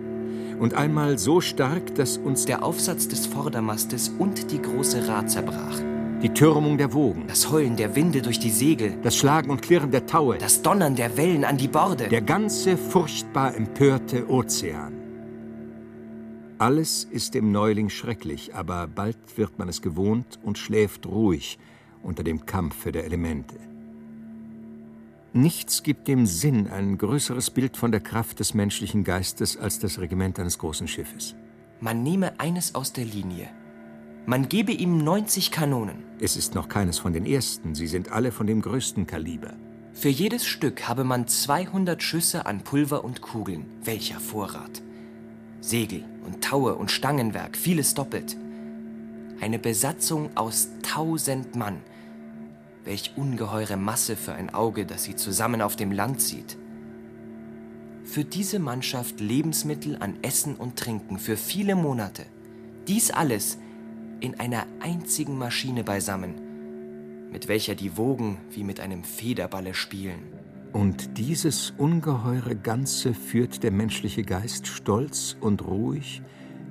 Und 0.59 0.73
einmal 0.73 1.19
so 1.19 1.41
stark, 1.41 1.93
dass 1.95 2.17
uns 2.17 2.45
der 2.45 2.63
Aufsatz 2.63 3.07
des 3.07 3.27
Vordermastes 3.27 4.09
und 4.09 4.51
die 4.51 4.61
große 4.61 5.07
Rad 5.07 5.29
zerbrach. 5.29 5.79
Die 6.23 6.33
Türmung 6.33 6.79
der 6.79 6.93
Wogen. 6.93 7.27
Das 7.27 7.51
Heulen 7.51 7.75
der 7.75 7.95
Winde 7.95 8.23
durch 8.23 8.39
die 8.39 8.49
Segel. 8.49 8.97
Das 9.03 9.15
Schlagen 9.15 9.51
und 9.51 9.61
Klirren 9.61 9.91
der 9.91 10.07
Taue. 10.07 10.39
Das 10.39 10.63
Donnern 10.63 10.95
der 10.95 11.15
Wellen 11.15 11.45
an 11.45 11.57
die 11.57 11.67
Borde. 11.67 12.07
Der 12.07 12.23
ganze 12.23 12.77
furchtbar 12.77 13.55
empörte 13.55 14.27
Ozean. 14.27 15.06
Alles 16.59 17.03
ist 17.03 17.35
dem 17.35 17.51
Neuling 17.51 17.89
schrecklich, 17.89 18.55
aber 18.55 18.87
bald 18.87 19.17
wird 19.35 19.59
man 19.59 19.69
es 19.69 19.83
gewohnt 19.83 20.39
und 20.41 20.57
schläft 20.57 21.05
ruhig 21.05 21.59
unter 22.01 22.23
dem 22.23 22.47
Kampfe 22.47 22.91
der 22.91 23.05
Elemente. 23.05 23.57
Nichts 25.33 25.83
gibt 25.83 26.07
dem 26.07 26.25
Sinn 26.25 26.67
ein 26.67 26.97
größeres 26.97 27.51
Bild 27.51 27.77
von 27.77 27.91
der 27.91 27.99
Kraft 27.99 28.39
des 28.39 28.55
menschlichen 28.55 29.03
Geistes 29.03 29.55
als 29.55 29.77
das 29.77 29.99
Regiment 29.99 30.39
eines 30.39 30.57
großen 30.57 30.87
Schiffes. 30.87 31.35
Man 31.79 32.01
nehme 32.01 32.39
eines 32.39 32.73
aus 32.73 32.91
der 32.91 33.05
Linie. 33.05 33.49
Man 34.25 34.49
gebe 34.49 34.71
ihm 34.71 34.97
90 34.97 35.51
Kanonen. 35.51 36.05
Es 36.19 36.35
ist 36.35 36.55
noch 36.55 36.69
keines 36.69 36.97
von 36.97 37.13
den 37.13 37.27
ersten, 37.27 37.75
sie 37.75 37.87
sind 37.87 38.11
alle 38.11 38.31
von 38.31 38.47
dem 38.47 38.63
größten 38.63 39.05
Kaliber. 39.05 39.53
Für 39.93 40.09
jedes 40.09 40.47
Stück 40.47 40.87
habe 40.87 41.03
man 41.03 41.27
200 41.27 42.01
Schüsse 42.01 42.47
an 42.47 42.63
Pulver 42.63 43.03
und 43.03 43.21
Kugeln. 43.21 43.67
Welcher 43.83 44.19
Vorrat! 44.19 44.81
Segel 45.59 46.03
und 46.27 46.43
Taue 46.43 46.75
und 46.75 46.91
Stangenwerk, 46.91 47.57
vieles 47.57 47.93
doppelt. 47.95 48.37
Eine 49.39 49.57
Besatzung 49.57 50.29
aus 50.35 50.69
tausend 50.83 51.55
Mann. 51.55 51.77
Welch 52.83 53.13
ungeheure 53.15 53.77
Masse 53.77 54.15
für 54.15 54.33
ein 54.33 54.53
Auge, 54.53 54.85
das 54.85 55.03
sie 55.03 55.15
zusammen 55.15 55.61
auf 55.61 55.75
dem 55.75 55.91
Land 55.91 56.21
sieht. 56.21 56.57
Für 58.03 58.23
diese 58.23 58.59
Mannschaft 58.59 59.19
Lebensmittel 59.19 59.97
an 59.99 60.17
Essen 60.21 60.55
und 60.55 60.77
Trinken 60.77 61.17
für 61.19 61.37
viele 61.37 61.75
Monate. 61.75 62.25
Dies 62.87 63.11
alles 63.11 63.57
in 64.19 64.39
einer 64.39 64.65
einzigen 64.79 65.37
Maschine 65.37 65.83
beisammen, 65.83 67.29
mit 67.31 67.47
welcher 67.47 67.75
die 67.75 67.97
Wogen 67.97 68.37
wie 68.51 68.63
mit 68.63 68.79
einem 68.79 69.03
Federballe 69.03 69.73
spielen. 69.73 70.46
Und 70.77 71.17
dieses 71.17 71.73
ungeheure 71.79 72.55
Ganze 72.55 73.15
führt 73.15 73.63
der 73.63 73.71
menschliche 73.71 74.21
Geist 74.21 74.67
stolz 74.67 75.35
und 75.41 75.65
ruhig 75.65 76.21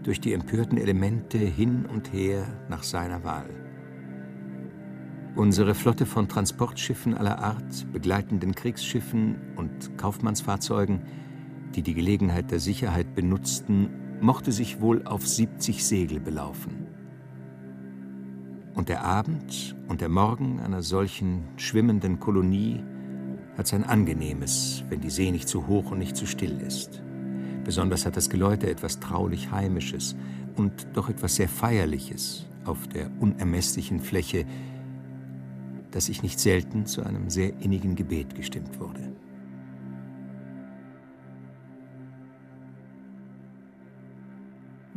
durch 0.04 0.20
die 0.20 0.32
empörten 0.32 0.78
Elemente 0.78 1.38
hin 1.38 1.86
und 1.86 2.12
her 2.12 2.46
nach 2.68 2.84
seiner 2.84 3.24
Wahl. 3.24 3.50
Unsere 5.34 5.74
Flotte 5.74 6.06
von 6.06 6.28
Transportschiffen 6.28 7.14
aller 7.14 7.40
Art, 7.40 7.92
begleitenden 7.92 8.54
Kriegsschiffen 8.54 9.40
und 9.56 9.98
Kaufmannsfahrzeugen, 9.98 11.02
die 11.74 11.82
die 11.82 11.94
Gelegenheit 11.94 12.52
der 12.52 12.60
Sicherheit 12.60 13.12
benutzten, 13.16 13.88
mochte 14.20 14.52
sich 14.52 14.80
wohl 14.80 15.04
auf 15.04 15.26
70 15.26 15.84
Segel 15.84 16.20
belaufen. 16.20 16.86
Und 18.74 18.88
der 18.88 19.02
Abend 19.02 19.74
und 19.88 20.00
der 20.00 20.10
Morgen 20.10 20.60
einer 20.60 20.82
solchen 20.82 21.42
schwimmenden 21.56 22.20
Kolonie 22.20 22.84
hat 23.56 23.66
sein 23.66 23.84
Angenehmes, 23.84 24.84
wenn 24.88 25.00
die 25.00 25.10
See 25.10 25.30
nicht 25.30 25.48
zu 25.48 25.66
hoch 25.66 25.90
und 25.90 25.98
nicht 25.98 26.16
zu 26.16 26.26
still 26.26 26.60
ist. 26.60 27.02
Besonders 27.64 28.06
hat 28.06 28.16
das 28.16 28.30
Geläute 28.30 28.70
etwas 28.70 29.00
traulich 29.00 29.50
Heimisches 29.50 30.14
und 30.56 30.86
doch 30.94 31.08
etwas 31.08 31.36
sehr 31.36 31.48
Feierliches 31.48 32.46
auf 32.64 32.86
der 32.88 33.10
unermesslichen 33.20 34.00
Fläche, 34.00 34.44
dass 35.90 36.08
ich 36.08 36.22
nicht 36.22 36.38
selten 36.38 36.86
zu 36.86 37.02
einem 37.02 37.30
sehr 37.30 37.58
innigen 37.60 37.96
Gebet 37.96 38.34
gestimmt 38.34 38.78
wurde. 38.78 39.16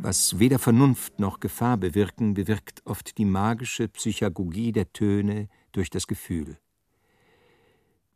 Was 0.02 0.38
weder 0.38 0.58
Vernunft 0.58 1.18
noch 1.18 1.40
Gefahr 1.40 1.76
bewirken, 1.76 2.32
bewirkt 2.34 2.80
oft 2.86 3.18
die 3.18 3.26
magische 3.26 3.86
Psychagogie 3.88 4.72
der 4.72 4.92
Töne 4.92 5.48
durch 5.72 5.90
das 5.90 6.06
Gefühl. 6.06 6.56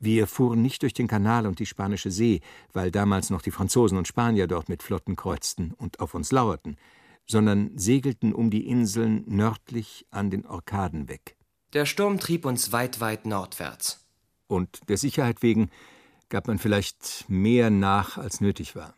Wir 0.05 0.27
fuhren 0.27 0.61
nicht 0.61 0.83
durch 0.83 0.93
den 0.93 1.09
Kanal 1.09 1.47
und 1.47 1.59
die 1.59 1.65
Spanische 1.65 2.11
See, 2.11 2.43
weil 2.75 2.91
damals 2.91 3.31
noch 3.31 3.41
die 3.41 3.51
Franzosen 3.51 3.97
und 3.97 4.07
Spanier 4.07 4.47
dort 4.47 4.69
mit 4.69 4.83
Flotten 4.83 5.17
kreuzten 5.17 5.73
und 5.73 5.99
auf 6.01 6.13
uns 6.13 6.31
lauerten, 6.31 6.77
sondern 7.27 7.71
segelten 7.79 8.35
um 8.35 8.51
die 8.51 8.67
Inseln 8.67 9.25
nördlich 9.27 10.07
an 10.11 10.29
den 10.31 10.45
Orkaden 10.45 11.09
weg. 11.09 11.37
Der 11.73 11.87
Sturm 11.87 12.21
trieb 12.21 12.45
uns 12.45 12.71
weit, 12.71 13.01
weit 13.01 13.25
nordwärts. 13.25 14.05
Und 14.47 14.91
der 14.91 14.99
Sicherheit 14.99 15.43
wegen 15.43 15.71
gab 16.29 16.49
man 16.49 16.59
vielleicht 16.59 17.25
mehr 17.29 17.71
nach, 17.71 18.19
als 18.19 18.43
nötig 18.43 18.77
war. 18.77 18.95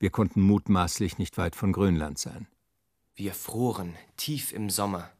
Wir 0.00 0.10
konnten 0.10 0.40
mutmaßlich 0.40 1.18
nicht 1.18 1.38
weit 1.38 1.54
von 1.54 1.70
Grönland 1.70 2.18
sein. 2.18 2.48
Wir 3.14 3.34
froren 3.34 3.94
tief 4.16 4.52
im 4.52 4.68
Sommer, 4.68 5.12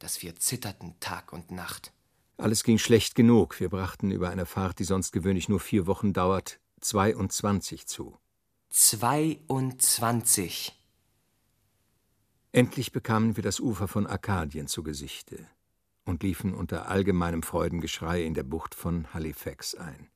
dass 0.00 0.20
wir 0.20 0.36
zitterten 0.36 1.00
Tag 1.00 1.32
und 1.32 1.50
Nacht. 1.50 1.92
Alles 2.38 2.64
ging 2.64 2.78
schlecht 2.78 3.14
genug. 3.14 3.58
Wir 3.60 3.70
brachten 3.70 4.10
über 4.10 4.28
eine 4.28 4.44
Fahrt, 4.44 4.78
die 4.78 4.84
sonst 4.84 5.12
gewöhnlich 5.12 5.48
nur 5.48 5.60
vier 5.60 5.86
Wochen 5.86 6.12
dauert, 6.12 6.60
22 6.80 7.86
zu. 7.86 8.18
22. 8.68 10.78
Endlich 12.52 12.92
bekamen 12.92 13.36
wir 13.36 13.42
das 13.42 13.60
Ufer 13.60 13.88
von 13.88 14.06
Arkadien 14.06 14.66
zu 14.66 14.82
Gesichte 14.82 15.46
und 16.04 16.22
liefen 16.22 16.54
unter 16.54 16.88
allgemeinem 16.88 17.42
Freudengeschrei 17.42 18.22
in 18.22 18.34
der 18.34 18.44
Bucht 18.44 18.74
von 18.74 19.12
Halifax 19.14 19.74
ein. 19.74 20.08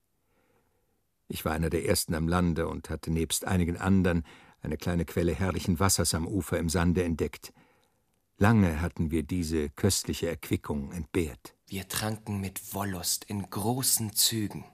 Ich 1.28 1.44
war 1.44 1.52
einer 1.52 1.70
der 1.70 1.87
ersten 1.87 2.14
am 2.14 2.28
Lande 2.28 2.68
und 2.68 2.90
hatte 2.90 3.11
nebst 3.11 3.46
einigen 3.46 3.76
anderen 3.76 4.24
eine 4.62 4.76
kleine 4.76 5.04
Quelle 5.04 5.33
herrlichen 5.33 5.80
Wassers 5.80 6.14
am 6.14 6.26
Ufer 6.26 6.59
im 6.59 6.68
Sande 6.68 7.02
entdeckt. 7.02 7.52
Lange 8.37 8.83
hatten 8.83 9.11
wir 9.11 9.22
diese 9.22 9.70
köstliche 9.70 10.28
Erquickung 10.28 10.92
entbehrt. 10.92 11.54
Wir 11.72 11.87
tranken 11.87 12.40
mit 12.40 12.74
Wollust 12.74 13.26
in 13.26 13.48
großen 13.48 14.12
Zügen. 14.12 14.64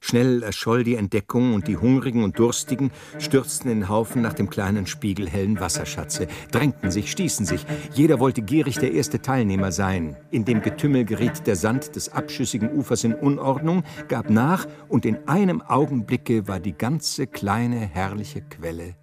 Schnell 0.00 0.42
erscholl 0.42 0.84
die 0.84 0.96
Entdeckung, 0.96 1.54
und 1.54 1.66
die 1.66 1.78
Hungrigen 1.78 2.24
und 2.24 2.38
Durstigen 2.38 2.90
stürzten 3.18 3.70
in 3.70 3.88
Haufen 3.88 4.20
nach 4.20 4.34
dem 4.34 4.50
kleinen 4.50 4.86
spiegelhellen 4.86 5.60
Wasserschatze, 5.60 6.26
drängten 6.50 6.90
sich, 6.90 7.10
stießen 7.10 7.46
sich. 7.46 7.64
Jeder 7.94 8.20
wollte 8.20 8.42
gierig 8.42 8.76
der 8.76 8.92
erste 8.92 9.22
Teilnehmer 9.22 9.72
sein. 9.72 10.14
In 10.30 10.44
dem 10.44 10.60
Getümmel 10.60 11.06
geriet 11.06 11.46
der 11.46 11.56
Sand 11.56 11.96
des 11.96 12.10
abschüssigen 12.10 12.70
Ufers 12.70 13.02
in 13.04 13.14
Unordnung, 13.14 13.82
gab 14.08 14.28
nach, 14.28 14.66
und 14.90 15.06
in 15.06 15.26
einem 15.26 15.62
Augenblicke 15.62 16.46
war 16.46 16.60
die 16.60 16.74
ganze 16.74 17.28
kleine, 17.28 17.78
herrliche 17.78 18.42
Quelle 18.42 18.94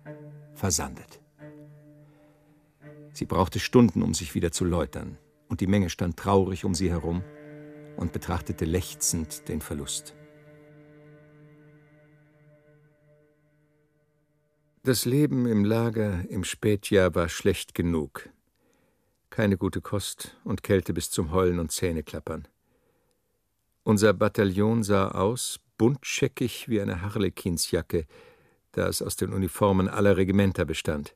versandet. 0.53 1.19
Sie 3.11 3.25
brauchte 3.25 3.59
Stunden, 3.59 4.03
um 4.03 4.13
sich 4.13 4.35
wieder 4.35 4.51
zu 4.51 4.65
läutern, 4.65 5.17
und 5.49 5.61
die 5.61 5.67
Menge 5.67 5.89
stand 5.89 6.17
traurig 6.17 6.65
um 6.65 6.73
sie 6.75 6.89
herum 6.89 7.23
und 7.95 8.13
betrachtete 8.13 8.65
lechzend 8.65 9.47
den 9.47 9.61
Verlust. 9.61 10.15
Das 14.83 15.03
Leben 15.03 15.45
im 15.47 15.65
Lager 15.65 16.23
im 16.29 16.45
Spätjahr 16.45 17.13
war 17.13 17.27
schlecht 17.27 17.75
genug. 17.75 18.29
Keine 19.29 19.57
gute 19.57 19.81
Kost 19.81 20.37
und 20.45 20.63
Kälte 20.63 20.93
bis 20.93 21.11
zum 21.11 21.31
Heulen 21.31 21.59
und 21.59 21.71
Zähneklappern. 21.71 22.47
Unser 23.83 24.13
Bataillon 24.13 24.83
sah 24.83 25.09
aus, 25.09 25.59
buntscheckig 25.77 26.69
wie 26.69 26.79
eine 26.79 27.01
Harlekinsjacke, 27.01 28.05
da 28.71 28.87
es 28.87 29.01
aus 29.01 29.15
den 29.15 29.33
Uniformen 29.33 29.89
aller 29.89 30.17
Regimenter 30.17 30.65
bestand. 30.65 31.15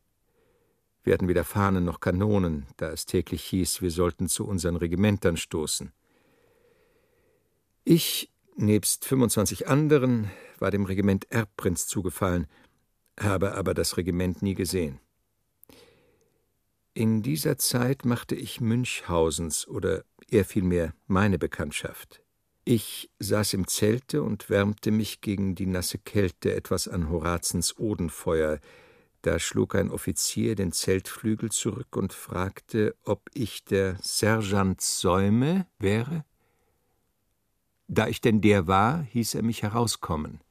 Wir 1.03 1.13
hatten 1.13 1.27
weder 1.27 1.43
Fahnen 1.43 1.83
noch 1.83 1.99
Kanonen, 1.99 2.67
da 2.77 2.91
es 2.91 3.05
täglich 3.05 3.43
hieß, 3.43 3.81
wir 3.81 3.91
sollten 3.91 4.27
zu 4.27 4.45
unseren 4.45 4.75
Regimentern 4.75 5.37
stoßen. 5.37 5.91
Ich, 7.83 8.31
nebst 8.55 9.05
25 9.05 9.67
anderen, 9.67 10.29
war 10.59 10.71
dem 10.71 10.85
Regiment 10.85 11.31
Erbprinz 11.31 11.87
zugefallen– 11.87 12.47
habe 13.19 13.53
aber 13.55 13.73
das 13.73 13.97
Regiment 13.97 14.41
nie 14.41 14.55
gesehen. 14.55 14.99
In 16.93 17.21
dieser 17.21 17.57
Zeit 17.57 18.03
machte 18.03 18.35
ich 18.35 18.59
Münchhausens 18.59 19.67
oder 19.67 20.03
eher 20.29 20.45
vielmehr 20.45 20.93
meine 21.07 21.39
Bekanntschaft. 21.39 22.21
Ich 22.65 23.09
saß 23.19 23.53
im 23.53 23.67
Zelte 23.67 24.23
und 24.23 24.49
wärmte 24.49 24.91
mich 24.91 25.21
gegen 25.21 25.55
die 25.55 25.65
nasse 25.65 25.97
Kälte 25.97 26.53
etwas 26.53 26.87
an 26.87 27.09
Horazens 27.09 27.77
Odenfeuer. 27.79 28.59
Da 29.21 29.37
schlug 29.37 29.75
ein 29.75 29.91
Offizier 29.91 30.55
den 30.55 30.71
Zeltflügel 30.71 31.51
zurück 31.51 31.95
und 31.95 32.11
fragte, 32.11 32.95
ob 33.03 33.29
ich 33.33 33.63
der 33.63 33.97
Sergeant 34.01 34.81
Säume 34.81 35.67
wäre. 35.77 36.25
Da 37.87 38.07
ich 38.07 38.21
denn 38.21 38.41
der 38.41 38.67
war, 38.67 39.03
hieß 39.03 39.35
er 39.35 39.43
mich 39.43 39.61
herauskommen. 39.61 40.41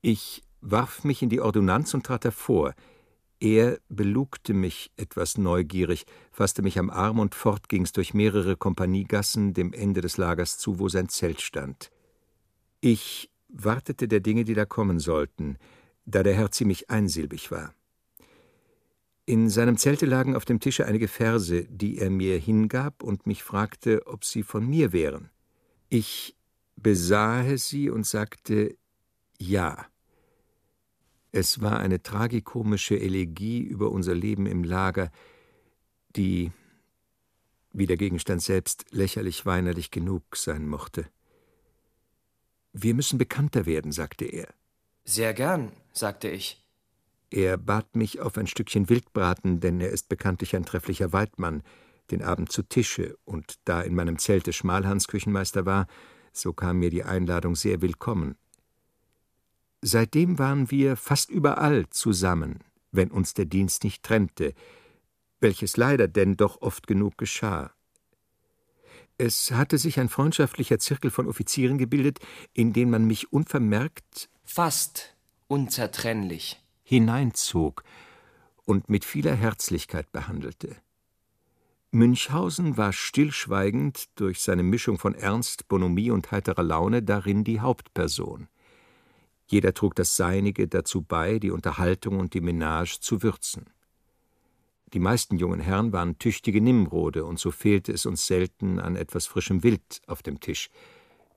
Ich 0.00 0.42
warf 0.60 1.04
mich 1.04 1.22
in 1.22 1.28
die 1.28 1.40
Ordonnanz 1.40 1.94
und 1.94 2.04
trat 2.06 2.24
hervor. 2.24 2.74
Er 3.38 3.78
belugte 3.88 4.54
mich 4.54 4.90
etwas 4.96 5.38
neugierig, 5.38 6.06
fasste 6.32 6.62
mich 6.62 6.78
am 6.78 6.90
Arm 6.90 7.18
und 7.18 7.34
fort 7.34 7.68
ging's 7.68 7.92
durch 7.92 8.14
mehrere 8.14 8.56
Kompaniegassen 8.56 9.54
dem 9.54 9.72
Ende 9.72 10.00
des 10.00 10.16
Lagers 10.16 10.58
zu, 10.58 10.78
wo 10.78 10.88
sein 10.88 11.08
Zelt 11.08 11.40
stand. 11.40 11.90
Ich 12.80 13.30
wartete 13.48 14.08
der 14.08 14.20
Dinge, 14.20 14.44
die 14.44 14.54
da 14.54 14.64
kommen 14.64 14.98
sollten, 14.98 15.58
da 16.06 16.22
der 16.22 16.34
Herr 16.34 16.50
ziemlich 16.50 16.90
einsilbig 16.90 17.50
war. 17.50 17.74
In 19.26 19.48
seinem 19.48 19.78
Zelte 19.78 20.04
lagen 20.04 20.36
auf 20.36 20.44
dem 20.44 20.60
Tische 20.60 20.86
einige 20.86 21.08
Verse, 21.08 21.64
die 21.64 21.98
er 21.98 22.10
mir 22.10 22.38
hingab 22.38 23.02
und 23.02 23.26
mich 23.26 23.42
fragte, 23.42 24.06
ob 24.06 24.24
sie 24.24 24.42
von 24.42 24.66
mir 24.66 24.92
wären. 24.92 25.30
Ich 25.88 26.36
besahe 26.76 27.56
sie 27.56 27.88
und 27.88 28.06
sagte 28.06 28.76
Ja. 29.38 29.86
Es 31.32 31.62
war 31.62 31.80
eine 31.80 32.02
tragikomische 32.02 33.00
Elegie 33.00 33.60
über 33.60 33.90
unser 33.90 34.14
Leben 34.14 34.46
im 34.46 34.62
Lager, 34.62 35.10
die, 36.14 36.52
wie 37.72 37.86
der 37.86 37.96
Gegenstand 37.96 38.42
selbst, 38.42 38.84
lächerlich 38.90 39.44
weinerlich 39.46 39.90
genug 39.90 40.36
sein 40.36 40.68
mochte. 40.68 41.06
Wir 42.72 42.94
müssen 42.94 43.18
bekannter 43.18 43.66
werden, 43.66 43.90
sagte 43.90 44.26
er. 44.26 44.48
Sehr 45.04 45.34
gern, 45.34 45.72
sagte 45.92 46.28
ich. 46.28 46.64
Er 47.30 47.56
bat 47.56 47.94
mich 47.94 48.20
auf 48.20 48.38
ein 48.38 48.46
Stückchen 48.46 48.88
Wildbraten, 48.88 49.60
denn 49.60 49.80
er 49.80 49.90
ist 49.90 50.08
bekanntlich 50.08 50.56
ein 50.56 50.64
trefflicher 50.64 51.12
Waldmann, 51.12 51.62
den 52.10 52.22
Abend 52.22 52.50
zu 52.50 52.62
Tische, 52.62 53.16
und 53.24 53.56
da 53.64 53.82
in 53.82 53.94
meinem 53.94 54.18
Zelte 54.18 54.52
Schmalhans 54.52 55.08
Küchenmeister 55.08 55.66
war, 55.66 55.86
so 56.32 56.52
kam 56.52 56.78
mir 56.78 56.90
die 56.90 57.04
Einladung 57.04 57.54
sehr 57.54 57.82
willkommen. 57.82 58.36
Seitdem 59.82 60.38
waren 60.38 60.70
wir 60.70 60.96
fast 60.96 61.30
überall 61.30 61.88
zusammen, 61.90 62.60
wenn 62.90 63.10
uns 63.10 63.34
der 63.34 63.44
Dienst 63.44 63.84
nicht 63.84 64.02
trennte, 64.02 64.54
welches 65.40 65.76
leider 65.76 66.08
denn 66.08 66.36
doch 66.36 66.62
oft 66.62 66.86
genug 66.86 67.18
geschah. 67.18 67.72
Es 69.18 69.50
hatte 69.50 69.78
sich 69.78 70.00
ein 70.00 70.08
freundschaftlicher 70.08 70.78
Zirkel 70.78 71.10
von 71.10 71.28
Offizieren 71.28 71.78
gebildet, 71.78 72.18
in 72.52 72.72
den 72.72 72.90
man 72.90 73.06
mich 73.06 73.32
unvermerkt 73.32 74.28
fast 74.44 75.14
unzertrennlich 75.48 76.60
hineinzog 76.82 77.82
und 78.64 78.88
mit 78.88 79.04
vieler 79.04 79.34
Herzlichkeit 79.34 80.12
behandelte. 80.12 80.76
Münchhausen 81.90 82.76
war 82.76 82.92
stillschweigend 82.92 84.06
durch 84.16 84.40
seine 84.40 84.62
Mischung 84.64 84.98
von 84.98 85.14
Ernst, 85.14 85.68
Bonhomie 85.68 86.10
und 86.10 86.30
heiterer 86.32 86.62
Laune 86.62 87.02
darin 87.02 87.44
die 87.44 87.60
Hauptperson. 87.60 88.48
Jeder 89.46 89.74
trug 89.74 89.94
das 89.94 90.16
Seinige 90.16 90.66
dazu 90.66 91.02
bei, 91.02 91.38
die 91.38 91.50
Unterhaltung 91.50 92.18
und 92.18 92.34
die 92.34 92.40
Menage 92.40 92.98
zu 93.00 93.22
würzen. 93.22 93.66
Die 94.92 94.98
meisten 94.98 95.38
jungen 95.38 95.60
Herren 95.60 95.92
waren 95.92 96.18
tüchtige 96.18 96.60
Nimrode, 96.60 97.24
und 97.24 97.38
so 97.38 97.50
fehlte 97.50 97.92
es 97.92 98.06
uns 98.06 98.26
selten 98.26 98.78
an 98.78 98.96
etwas 98.96 99.26
frischem 99.26 99.62
Wild 99.62 100.02
auf 100.06 100.22
dem 100.22 100.40
Tisch. 100.40 100.70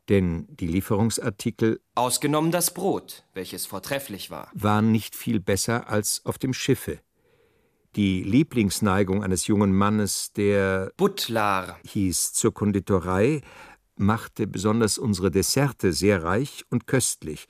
Denn 0.09 0.47
die 0.49 0.67
Lieferungsartikel 0.67 1.81
Ausgenommen 1.95 2.51
das 2.51 2.73
Brot, 2.73 3.25
welches 3.33 3.65
vortrefflich 3.65 4.31
war. 4.31 4.49
waren 4.53 4.91
nicht 4.91 5.15
viel 5.15 5.39
besser 5.39 5.89
als 5.89 6.25
auf 6.25 6.37
dem 6.37 6.53
Schiffe. 6.53 6.99
Die 7.95 8.23
Lieblingsneigung 8.23 9.23
eines 9.23 9.47
jungen 9.47 9.73
Mannes, 9.73 10.31
der 10.33 10.91
Butlar 10.97 11.79
hieß, 11.83 12.33
zur 12.33 12.53
Konditorei, 12.53 13.41
machte 13.95 14.47
besonders 14.47 14.97
unsere 14.97 15.31
Desserte 15.31 15.91
sehr 15.93 16.23
reich 16.23 16.63
und 16.69 16.87
köstlich, 16.87 17.47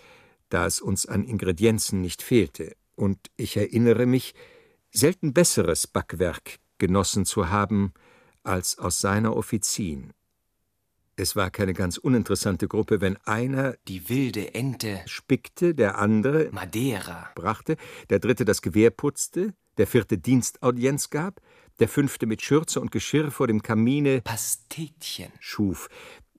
da 0.50 0.66
es 0.66 0.80
uns 0.80 1.06
an 1.06 1.26
Ingredienzen 1.26 2.02
nicht 2.02 2.22
fehlte, 2.22 2.76
und 2.96 3.20
ich 3.36 3.58
erinnere 3.58 4.06
mich, 4.06 4.34
selten 4.92 5.34
besseres 5.34 5.86
Backwerk 5.86 6.60
genossen 6.78 7.26
zu 7.26 7.50
haben 7.50 7.94
als 8.44 8.80
aus 8.80 9.02
seiner 9.02 9.36
Offizin. 9.36 10.14
Es 11.20 11.36
war 11.36 11.50
keine 11.50 11.74
ganz 11.74 11.98
uninteressante 11.98 12.68
Gruppe, 12.68 13.02
wenn 13.02 13.18
einer 13.26 13.76
die 13.88 14.08
wilde 14.08 14.54
Ente. 14.54 15.02
spickte, 15.08 15.74
der 15.74 15.98
andere 15.98 16.50
Madeira. 16.52 17.32
brachte, 17.34 17.76
der 18.12 18.20
dritte 18.20 18.46
das 18.46 18.62
Gewehr 18.62 18.92
putzte, 18.92 19.56
der 19.80 19.88
vierte 19.88 20.20
Dienstaudienz 20.20 21.10
gab, 21.10 21.42
der 21.80 21.88
fünfte 21.88 22.28
mit 22.28 22.44
Schürze 22.44 22.80
und 22.80 22.92
Geschirr 22.92 23.32
vor 23.32 23.48
dem 23.48 23.64
Kamine 23.64 24.22
Pastetchen. 24.22 25.32
schuf, 25.40 25.90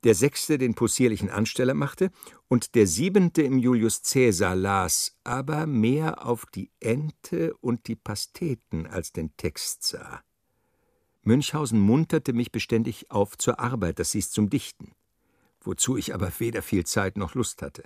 der 0.05 0.15
sechste 0.15 0.59
den 0.59 0.75
possierlichen 0.75 1.29
Ansteller 1.29 1.75
machte 1.75 2.13
und 2.47 2.77
der 2.77 2.87
siebente 2.87 3.43
im 3.43 3.59
Julius 3.59 4.03
Cäsar 4.03 4.55
las, 4.55 5.19
aber 5.25 5.67
mehr 5.67 6.25
auf 6.25 6.47
die 6.47 6.71
Ente 6.79 7.53
und 7.61 7.89
die 7.89 7.97
Pasteten 7.97 8.87
als 8.87 9.13
den 9.13 9.37
Text 9.37 9.83
sah. 9.83 10.23
Münchhausen 11.23 11.81
munterte 11.81 12.33
mich 12.33 12.53
beständig 12.53 13.11
auf 13.11 13.37
zur 13.37 13.61
Arbeit, 13.61 13.99
das 13.99 14.13
hieß 14.13 14.31
zum 14.31 14.51
Dichten, 14.51 14.93
wozu 15.61 15.97
ich 15.97 16.15
aber 16.15 16.33
weder 16.39 16.63
viel 16.63 16.85
Zeit 16.85 17.17
noch 17.17 17.35
Lust 17.35 17.63
hatte. 17.63 17.85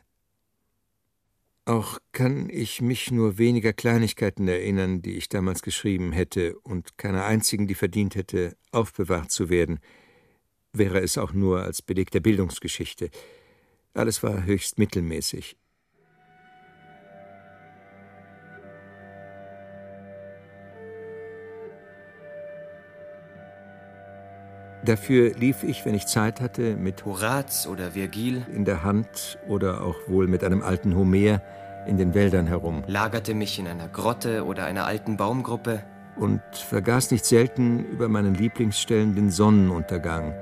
Auch 1.64 1.98
kann 2.10 2.50
ich 2.50 2.80
mich 2.80 3.12
nur 3.12 3.38
weniger 3.38 3.72
Kleinigkeiten 3.72 4.48
erinnern, 4.48 5.00
die 5.00 5.16
ich 5.16 5.28
damals 5.28 5.62
geschrieben 5.62 6.10
hätte, 6.10 6.58
und 6.60 6.98
keiner 6.98 7.24
einzigen, 7.24 7.68
die 7.68 7.76
verdient 7.76 8.16
hätte, 8.16 8.56
aufbewahrt 8.72 9.30
zu 9.30 9.48
werden, 9.48 9.78
wäre 10.72 11.00
es 11.00 11.18
auch 11.18 11.32
nur 11.32 11.62
als 11.62 11.80
Beleg 11.80 12.10
der 12.10 12.20
Bildungsgeschichte. 12.20 13.10
Alles 13.94 14.22
war 14.24 14.44
höchst 14.44 14.78
mittelmäßig. 14.78 15.56
Dafür 24.84 25.32
lief 25.34 25.62
ich, 25.62 25.84
wenn 25.84 25.94
ich 25.94 26.06
Zeit 26.06 26.40
hatte, 26.40 26.74
mit 26.74 27.04
Horaz 27.04 27.68
oder 27.68 27.94
Virgil 27.94 28.42
in 28.52 28.64
der 28.64 28.82
Hand 28.82 29.38
oder 29.46 29.82
auch 29.82 29.96
wohl 30.08 30.26
mit 30.26 30.42
einem 30.42 30.60
alten 30.60 30.96
Homer 30.96 31.40
in 31.86 31.98
den 31.98 32.14
Wäldern 32.14 32.48
herum. 32.48 32.82
Lagerte 32.88 33.34
mich 33.34 33.60
in 33.60 33.68
einer 33.68 33.86
Grotte 33.86 34.44
oder 34.44 34.64
einer 34.64 34.84
alten 34.84 35.16
Baumgruppe. 35.16 35.84
Und 36.16 36.42
vergaß 36.52 37.12
nicht 37.12 37.24
selten 37.24 37.84
über 37.86 38.08
meinen 38.08 38.34
Lieblingsstellen 38.34 39.14
den 39.14 39.30
Sonnenuntergang, 39.30 40.34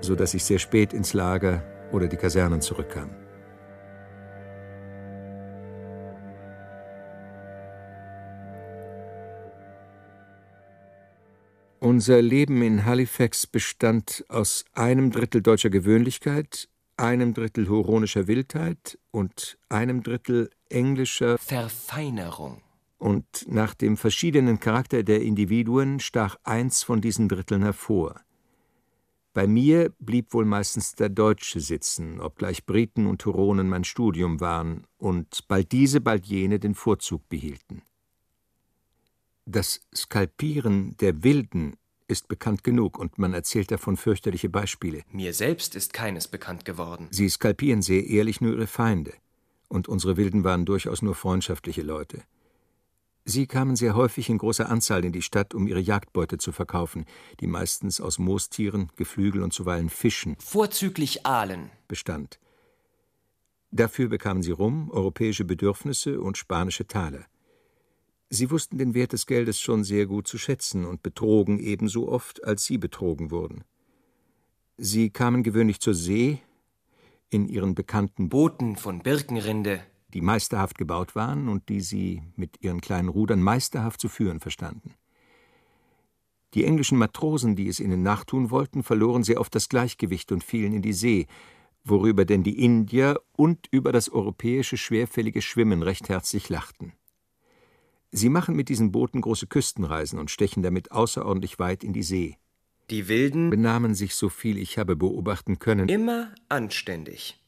so 0.00 0.14
dass 0.14 0.32
ich 0.32 0.44
sehr 0.44 0.58
spät 0.58 0.92
ins 0.94 1.12
Lager 1.12 1.62
oder 1.92 2.06
die 2.06 2.16
Kasernen 2.16 2.60
zurückkam. 2.60 3.10
Unser 11.96 12.20
Leben 12.20 12.60
in 12.60 12.84
Halifax 12.84 13.46
bestand 13.46 14.22
aus 14.28 14.66
einem 14.74 15.10
Drittel 15.10 15.40
deutscher 15.40 15.70
Gewöhnlichkeit, 15.70 16.68
einem 16.98 17.32
Drittel 17.32 17.70
huronischer 17.70 18.26
Wildheit 18.26 18.98
und 19.12 19.56
einem 19.70 20.02
Drittel 20.02 20.50
englischer 20.68 21.38
Verfeinerung. 21.38 22.60
Und 22.98 23.46
nach 23.48 23.72
dem 23.72 23.96
verschiedenen 23.96 24.60
Charakter 24.60 25.04
der 25.04 25.22
Individuen 25.22 25.98
stach 25.98 26.36
eins 26.44 26.82
von 26.82 27.00
diesen 27.00 27.30
Dritteln 27.30 27.62
hervor. 27.62 28.20
Bei 29.32 29.46
mir 29.46 29.90
blieb 29.98 30.34
wohl 30.34 30.44
meistens 30.44 30.96
der 30.96 31.08
Deutsche 31.08 31.60
sitzen, 31.60 32.20
obgleich 32.20 32.66
Briten 32.66 33.06
und 33.06 33.24
Huronen 33.24 33.70
mein 33.70 33.84
Studium 33.84 34.40
waren 34.40 34.86
und 34.98 35.48
bald 35.48 35.72
diese, 35.72 36.02
bald 36.02 36.26
jene 36.26 36.58
den 36.58 36.74
Vorzug 36.74 37.26
behielten. 37.30 37.80
Das 39.46 39.80
Skalpieren 39.94 40.94
der 40.98 41.22
Wilden 41.22 41.78
ist 42.08 42.28
bekannt 42.28 42.64
genug 42.64 42.98
und 42.98 43.18
man 43.18 43.34
erzählt 43.34 43.70
davon 43.70 43.96
fürchterliche 43.96 44.48
Beispiele. 44.48 45.02
Mir 45.10 45.32
selbst 45.32 45.74
ist 45.74 45.92
keines 45.92 46.28
bekannt 46.28 46.64
geworden. 46.64 47.08
Sie 47.10 47.28
skalpieren 47.28 47.82
sehr 47.82 48.06
ehrlich 48.06 48.40
nur 48.40 48.52
ihre 48.52 48.66
Feinde. 48.66 49.12
Und 49.68 49.88
unsere 49.88 50.16
Wilden 50.16 50.44
waren 50.44 50.64
durchaus 50.64 51.02
nur 51.02 51.14
freundschaftliche 51.14 51.82
Leute. 51.82 52.22
Sie 53.24 53.48
kamen 53.48 53.74
sehr 53.74 53.96
häufig 53.96 54.28
in 54.28 54.38
großer 54.38 54.68
Anzahl 54.68 55.04
in 55.04 55.10
die 55.10 55.22
Stadt, 55.22 55.52
um 55.52 55.66
ihre 55.66 55.80
Jagdbeute 55.80 56.38
zu 56.38 56.52
verkaufen, 56.52 57.06
die 57.40 57.48
meistens 57.48 58.00
aus 58.00 58.20
Moostieren, 58.20 58.92
Geflügel 58.94 59.42
und 59.42 59.52
zuweilen 59.52 59.90
Fischen 59.90 60.36
Vorzüglich 60.38 61.26
Aalen. 61.26 61.70
bestand. 61.88 62.38
Dafür 63.72 64.08
bekamen 64.08 64.44
sie 64.44 64.52
Rum, 64.52 64.90
europäische 64.92 65.44
Bedürfnisse 65.44 66.20
und 66.20 66.38
spanische 66.38 66.86
Taler. 66.86 67.26
Sie 68.28 68.50
wussten 68.50 68.78
den 68.78 68.94
Wert 68.94 69.12
des 69.12 69.26
Geldes 69.26 69.60
schon 69.60 69.84
sehr 69.84 70.06
gut 70.06 70.26
zu 70.26 70.36
schätzen 70.38 70.84
und 70.84 71.02
betrogen 71.02 71.58
ebenso 71.58 72.08
oft, 72.08 72.42
als 72.44 72.64
sie 72.64 72.78
betrogen 72.78 73.30
wurden. 73.30 73.64
Sie 74.76 75.10
kamen 75.10 75.42
gewöhnlich 75.42 75.80
zur 75.80 75.94
See 75.94 76.40
in 77.30 77.48
ihren 77.48 77.74
bekannten 77.74 78.28
Booten 78.28 78.76
von 78.76 79.02
Birkenrinde. 79.02 79.80
die 80.14 80.20
meisterhaft 80.20 80.78
gebaut 80.78 81.14
waren 81.14 81.48
und 81.48 81.68
die 81.68 81.80
sie 81.80 82.22
mit 82.36 82.62
ihren 82.62 82.80
kleinen 82.80 83.08
Rudern 83.08 83.42
meisterhaft 83.42 84.00
zu 84.00 84.08
führen 84.08 84.40
verstanden. 84.40 84.94
Die 86.54 86.64
englischen 86.64 86.96
Matrosen, 86.96 87.54
die 87.54 87.68
es 87.68 87.80
ihnen 87.80 88.02
nachtun 88.02 88.50
wollten, 88.50 88.82
verloren 88.82 89.24
sehr 89.24 89.40
oft 89.40 89.54
das 89.54 89.68
Gleichgewicht 89.68 90.32
und 90.32 90.42
fielen 90.42 90.72
in 90.72 90.80
die 90.80 90.94
See, 90.94 91.26
worüber 91.84 92.24
denn 92.24 92.42
die 92.42 92.64
Indier 92.64 93.20
und 93.32 93.66
über 93.70 93.92
das 93.92 94.08
europäische 94.08 94.76
schwerfällige 94.76 95.42
Schwimmen 95.42 95.82
recht 95.82 96.08
herzlich 96.08 96.48
lachten. 96.48 96.92
Sie 98.12 98.28
machen 98.28 98.56
mit 98.56 98.68
diesen 98.68 98.92
Booten 98.92 99.20
große 99.20 99.46
Küstenreisen 99.46 100.18
und 100.18 100.30
stechen 100.30 100.62
damit 100.62 100.92
außerordentlich 100.92 101.58
weit 101.58 101.84
in 101.84 101.92
die 101.92 102.02
See, 102.02 102.36
Die 102.90 103.08
Wilden 103.08 103.50
benahmen 103.50 103.94
sich, 103.94 104.14
so 104.14 104.28
viel 104.28 104.58
ich 104.58 104.78
habe 104.78 104.96
beobachten 104.96 105.58
können, 105.58 105.88
immer 105.88 106.34
anständig. 106.48 107.42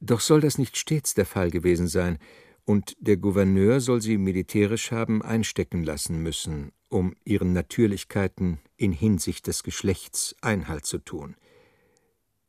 Doch 0.00 0.20
soll 0.20 0.40
das 0.40 0.58
nicht 0.58 0.76
stets 0.76 1.14
der 1.14 1.26
Fall 1.26 1.50
gewesen 1.50 1.88
sein, 1.88 2.18
und 2.64 2.96
der 3.00 3.16
Gouverneur 3.16 3.80
soll 3.80 4.02
sie 4.02 4.18
militärisch 4.18 4.92
haben 4.92 5.22
einstecken 5.22 5.82
lassen 5.84 6.22
müssen, 6.22 6.72
um 6.90 7.14
ihren 7.24 7.54
Natürlichkeiten 7.54 8.58
in 8.76 8.92
Hinsicht 8.92 9.46
des 9.46 9.62
Geschlechts 9.62 10.36
Einhalt 10.42 10.84
zu 10.84 10.98
tun. 10.98 11.34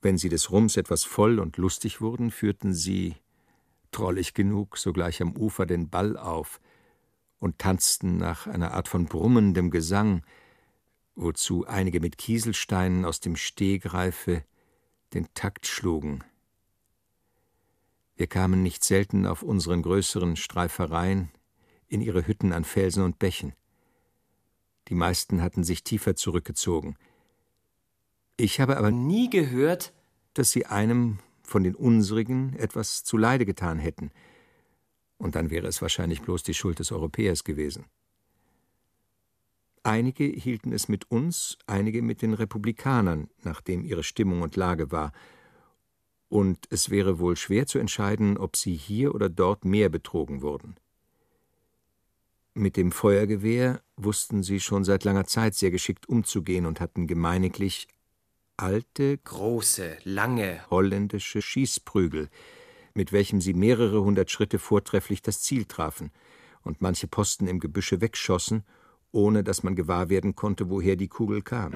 Wenn 0.02 0.18
sie 0.18 0.30
des 0.30 0.52
Rums 0.52 0.76
etwas 0.76 1.06
voll 1.06 1.40
und 1.40 1.56
lustig 1.56 2.02
wurden, 2.02 2.32
führten 2.32 2.74
sie, 2.74 3.16
trollig 3.92 4.34
genug, 4.34 4.78
sogleich 4.78 5.22
am 5.22 5.36
Ufer 5.36 5.66
den 5.66 5.90
Ball 5.90 6.18
auf 6.18 6.60
und 7.40 7.58
tanzten 7.58 8.18
nach 8.18 8.48
einer 8.48 8.74
Art 8.74 8.88
von 8.88 9.06
brummendem 9.06 9.72
Gesang, 9.72 10.24
wozu 11.16 11.66
einige 11.66 12.00
mit 12.00 12.18
Kieselsteinen 12.18 13.06
aus 13.06 13.20
dem 13.20 13.36
Stehgreife 13.36 14.44
den 15.14 15.28
Takt 15.34 15.68
schlugen. 15.68 16.24
Wir 18.16 18.28
kamen 18.28 18.62
nicht 18.62 18.84
selten 18.84 19.26
auf 19.26 19.44
unseren 19.44 19.82
größeren 19.82 20.36
Streifereien 20.36 21.32
in 21.88 22.02
ihre 22.02 22.28
Hütten 22.28 22.54
an 22.54 22.66
Felsen 22.66 23.04
und 23.04 23.18
Bächen. 23.18 23.54
Die 24.90 24.96
meisten 24.96 25.42
hatten 25.42 25.64
sich 25.64 25.84
tiefer 25.84 26.16
zurückgezogen. 26.16 26.98
Ich 28.38 28.60
habe 28.60 28.78
aber 28.78 28.92
Nie 28.92 29.30
gehört, 29.30 29.94
dass 30.34 30.52
sie 30.52 30.66
einem 30.66 31.20
von 31.44 31.64
den 31.64 31.76
unsrigen 31.76 32.56
etwas 32.58 33.04
zuleide 33.04 33.46
getan 33.46 33.80
hätten, 33.80 34.12
und 35.20 35.36
dann 35.36 35.52
wäre 35.52 35.68
es 35.68 35.84
wahrscheinlich 35.84 36.22
bloß 36.22 36.42
die 36.42 36.56
Schuld 36.56 36.80
des 36.80 36.92
Europäers 36.92 37.44
gewesen. 37.44 37.86
Einige 39.84 40.24
hielten 40.24 40.72
es 40.72 40.90
mit 40.90 41.12
uns, 41.12 41.58
einige 41.68 42.02
mit 42.02 42.22
den 42.22 42.34
Republikanern, 42.34 43.30
nachdem 43.44 43.84
ihre 43.84 44.04
Stimmung 44.04 44.42
und 44.42 44.56
Lage 44.56 44.92
war, 44.92 45.12
und 46.30 46.68
es 46.70 46.90
wäre 46.90 47.20
wohl 47.20 47.36
schwer 47.36 47.66
zu 47.66 47.80
entscheiden, 47.80 48.38
ob 48.38 48.56
sie 48.56 48.76
hier 48.76 49.16
oder 49.16 49.30
dort 49.30 49.66
mehr 49.66 49.90
betrogen 49.90 50.42
wurden. 50.42 50.76
Mit 52.54 52.78
dem 52.78 52.92
Feuergewehr 52.92 53.82
wussten 53.96 54.44
sie 54.44 54.60
schon 54.60 54.84
seit 54.84 55.04
langer 55.04 55.26
Zeit 55.26 55.56
sehr 55.56 55.72
geschickt 55.72 56.08
umzugehen 56.08 56.66
und 56.66 56.82
hatten 56.82 57.08
gemeiniglich 57.08 57.88
alte, 58.58 59.18
große, 59.18 59.98
lange, 60.04 60.62
holländische 60.70 61.42
Schießprügel, 61.42 62.30
mit 63.00 63.14
welchem 63.14 63.40
sie 63.40 63.54
mehrere 63.54 64.04
hundert 64.04 64.30
Schritte 64.30 64.60
vortrefflich 64.60 65.22
das 65.22 65.40
Ziel 65.40 65.64
trafen 65.64 66.12
und 66.64 66.82
manche 66.82 67.08
Posten 67.08 67.48
im 67.48 67.62
Gebüsche 67.62 68.02
wegschossen, 68.02 68.66
ohne 69.14 69.42
dass 69.42 69.64
man 69.64 69.78
gewahr 69.78 70.10
werden 70.10 70.36
konnte, 70.36 70.70
woher 70.70 70.98
die 70.98 71.08
Kugel 71.08 71.42
kam. 71.42 71.72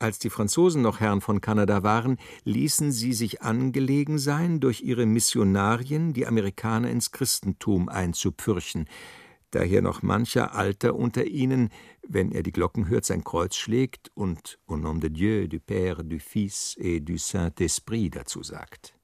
Als 0.00 0.18
die 0.18 0.30
Franzosen 0.30 0.82
noch 0.82 0.98
Herren 0.98 1.20
von 1.20 1.40
Kanada 1.40 1.84
waren, 1.84 2.18
ließen 2.42 2.90
sie 2.90 3.12
sich 3.12 3.42
angelegen 3.42 4.18
sein, 4.18 4.58
durch 4.58 4.82
ihre 4.82 5.06
Missionarien 5.06 6.12
die 6.12 6.26
Amerikaner 6.26 6.90
ins 6.90 7.12
Christentum 7.12 7.88
einzupürchen, 7.88 8.86
daher 9.50 9.82
noch 9.82 10.02
mancher 10.02 10.54
Alter 10.54 10.94
unter 10.94 11.24
ihnen, 11.26 11.70
wenn 12.06 12.32
er 12.32 12.42
die 12.42 12.52
Glocken 12.52 12.88
hört, 12.88 13.04
sein 13.04 13.24
Kreuz 13.24 13.56
schlägt 13.56 14.10
und 14.14 14.58
Au 14.66 14.76
nom 14.76 15.00
de 15.00 15.10
Dieu, 15.10 15.48
du 15.48 15.58
Père, 15.58 16.02
du 16.02 16.18
Fils 16.18 16.76
et 16.78 17.00
du 17.00 17.16
Saint-Esprit 17.18 18.10
dazu 18.14 18.42
sagt. 18.42 18.94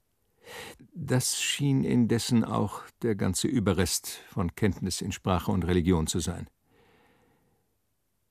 Das 0.94 1.40
schien 1.40 1.84
indessen 1.84 2.44
auch 2.44 2.82
der 3.02 3.14
ganze 3.14 3.48
Überrest 3.48 4.20
von 4.28 4.54
Kenntnis 4.54 5.00
in 5.00 5.12
Sprache 5.12 5.50
und 5.50 5.64
Religion 5.64 6.06
zu 6.06 6.20
sein. 6.20 6.48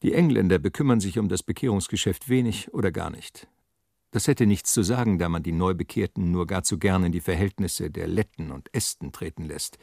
Die 0.04 0.14
Engländer 0.14 0.60
bekümmern 0.60 1.00
sich 1.00 1.20
um 1.20 1.30
das 1.30 1.44
Bekehrungsgeschäft 1.44 2.28
wenig 2.28 2.74
oder 2.74 2.92
gar 2.92 3.10
nicht. 3.10 3.48
Das 4.12 4.28
hätte 4.28 4.46
nichts 4.46 4.74
zu 4.74 4.84
sagen, 4.84 5.20
da 5.20 5.30
man 5.30 5.44
die 5.44 5.54
Neubekehrten 5.54 6.32
nur 6.32 6.46
gar 6.48 6.64
zu 6.64 6.78
gern 6.78 7.06
in 7.06 7.12
die 7.12 7.22
Verhältnisse 7.22 7.90
der 7.90 8.08
Letten 8.08 8.52
und 8.52 8.74
Esten 8.74 9.12
treten 9.12 9.46
lässt, 9.46 9.78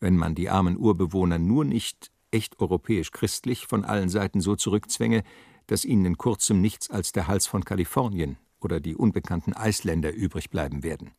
wenn 0.00 0.16
man 0.16 0.34
die 0.34 0.50
armen 0.50 0.76
Urbewohner 0.76 1.38
nur 1.38 1.64
nicht 1.64 2.10
echt 2.30 2.60
europäisch 2.60 3.10
christlich 3.10 3.66
von 3.66 3.84
allen 3.84 4.08
Seiten 4.08 4.40
so 4.40 4.56
zurückzwänge, 4.56 5.22
dass 5.66 5.84
ihnen 5.84 6.04
in 6.04 6.18
kurzem 6.18 6.60
nichts 6.60 6.90
als 6.90 7.12
der 7.12 7.26
Hals 7.26 7.46
von 7.46 7.64
Kalifornien 7.64 8.36
oder 8.60 8.80
die 8.80 8.96
unbekannten 8.96 9.54
Eisländer 9.54 10.12
übrig 10.12 10.50
bleiben 10.50 10.82
werden. 10.82 11.12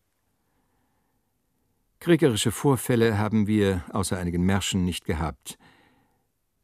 Kriegerische 2.00 2.52
Vorfälle 2.52 3.18
haben 3.18 3.48
wir 3.48 3.84
außer 3.92 4.18
einigen 4.18 4.46
Märschen 4.46 4.86
nicht 4.86 5.06
gehabt. 5.06 5.58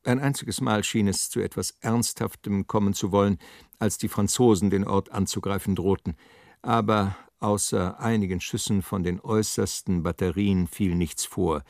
Ein 0.03 0.19
einziges 0.19 0.61
Mal 0.61 0.83
schien 0.83 1.07
es 1.07 1.29
zu 1.29 1.41
etwas 1.41 1.71
Ernsthaftem 1.81 2.67
kommen 2.67 2.93
zu 2.93 3.11
wollen, 3.11 3.37
als 3.79 3.97
die 3.97 4.07
Franzosen 4.07 4.69
den 4.69 4.85
Ort 4.85 5.11
anzugreifen 5.11 5.75
drohten, 5.75 6.15
aber 6.61 7.15
außer 7.39 7.99
einigen 7.99 8.39
Schüssen 8.39 8.81
von 8.81 9.03
den 9.03 9.19
äußersten 9.19 10.03
Batterien 10.03 10.67
fiel 10.67 10.95
nichts 10.95 11.25
vor. 11.25 11.63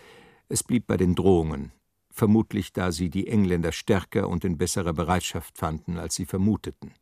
Es 0.47 0.63
blieb 0.63 0.87
bei 0.87 0.97
den 0.97 1.15
Drohungen, 1.15 1.71
vermutlich 2.11 2.71
da 2.73 2.91
sie 2.91 3.09
die 3.09 3.27
Engländer 3.27 3.71
stärker 3.71 4.29
und 4.29 4.45
in 4.45 4.57
besserer 4.57 4.93
Bereitschaft 4.93 5.57
fanden, 5.57 5.97
als 5.97 6.15
sie 6.15 6.25
vermuteten. 6.25 6.93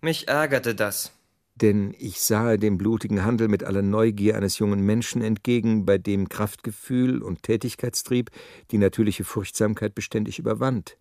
Mich 0.00 0.28
ärgerte 0.28 0.74
das. 0.74 1.12
Denn 1.54 1.94
ich 1.98 2.20
sah 2.20 2.56
dem 2.56 2.78
blutigen 2.78 3.24
Handel 3.24 3.48
mit 3.48 3.64
aller 3.64 3.82
Neugier 3.82 4.36
eines 4.36 4.58
jungen 4.58 4.80
Menschen 4.80 5.20
entgegen, 5.20 5.84
bei 5.84 5.98
dem 5.98 6.28
Kraftgefühl 6.28 7.22
und 7.22 7.42
Tätigkeitstrieb 7.42 8.30
die 8.70 8.78
natürliche 8.78 9.24
Furchtsamkeit 9.24 9.94
beständig 9.94 10.38
überwand. 10.38 10.96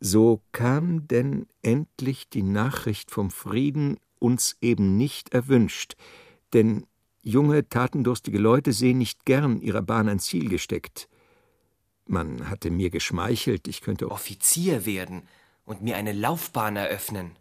So 0.00 0.42
kam 0.52 1.06
denn 1.08 1.46
endlich 1.62 2.28
die 2.28 2.42
Nachricht 2.42 3.10
vom 3.10 3.30
Frieden 3.30 3.98
uns 4.18 4.56
eben 4.60 4.96
nicht 4.96 5.34
erwünscht, 5.34 5.96
denn 6.52 6.86
junge, 7.26 7.68
tatendurstige 7.68 8.38
Leute 8.38 8.72
sehen 8.72 8.98
nicht 8.98 9.24
gern 9.24 9.60
ihrer 9.60 9.82
Bahn 9.82 10.08
ein 10.08 10.20
Ziel 10.20 10.48
gesteckt. 10.48 11.08
Man 12.06 12.48
hatte 12.48 12.70
mir 12.70 12.90
geschmeichelt, 12.90 13.66
ich 13.66 13.80
könnte 13.80 14.10
Offizier 14.10 14.86
werden 14.86 15.22
und 15.64 15.82
mir 15.82 15.96
eine 15.96 16.12
Laufbahn 16.12 16.76
eröffnen. 16.76 17.32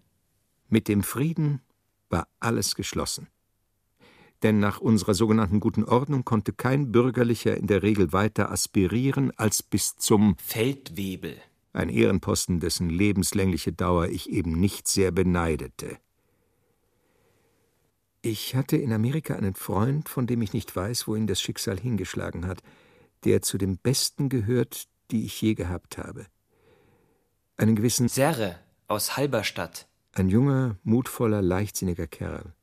Mit 0.68 0.88
dem 0.88 1.04
Frieden 1.04 1.62
war 2.10 2.28
alles 2.40 2.74
geschlossen. 2.74 3.28
Denn 4.42 4.60
nach 4.60 4.82
unserer 4.82 5.14
sogenannten 5.14 5.60
guten 5.60 5.84
Ordnung 5.84 6.26
konnte 6.26 6.52
kein 6.52 6.92
Bürgerlicher 6.92 7.56
in 7.56 7.68
der 7.68 7.84
Regel 7.84 8.12
weiter 8.12 8.52
aspirieren 8.52 9.32
als 9.38 9.62
bis 9.62 9.96
zum 9.98 10.36
Feldwebel. 10.38 11.38
Ein 11.74 11.90
Ehrenposten, 11.90 12.60
dessen 12.60 12.90
lebenslängliche 12.90 13.72
Dauer 13.72 14.08
ich 14.08 14.30
eben 14.30 14.60
nicht 14.60 14.88
sehr 14.88 15.12
beneidete. 15.12 15.98
Ich 18.26 18.56
hatte 18.56 18.76
in 18.76 18.92
Amerika 18.92 19.36
einen 19.36 19.54
Freund, 19.54 20.10
von 20.10 20.26
dem 20.26 20.42
ich 20.42 20.52
nicht 20.52 20.76
weiß, 20.76 21.08
wo 21.08 21.16
ihn 21.16 21.28
das 21.28 21.40
Schicksal 21.40 21.80
hingeschlagen 21.80 22.48
hat 22.48 22.62
der 23.26 23.42
zu 23.42 23.58
den 23.58 23.78
besten 23.78 24.30
gehört, 24.30 24.88
die 25.12 25.26
ich 25.26 25.42
je 25.42 25.56
gehabt 25.56 25.98
habe. 25.98 26.28
Einen 27.58 27.76
gewissen 27.76 28.08
Serre 28.08 28.60
aus 28.88 29.18
Halberstadt. 29.18 29.88
Ein 30.14 30.30
junger, 30.30 30.78
mutvoller, 30.84 31.42
leichtsinniger 31.42 32.08
Kerl. 32.08 32.54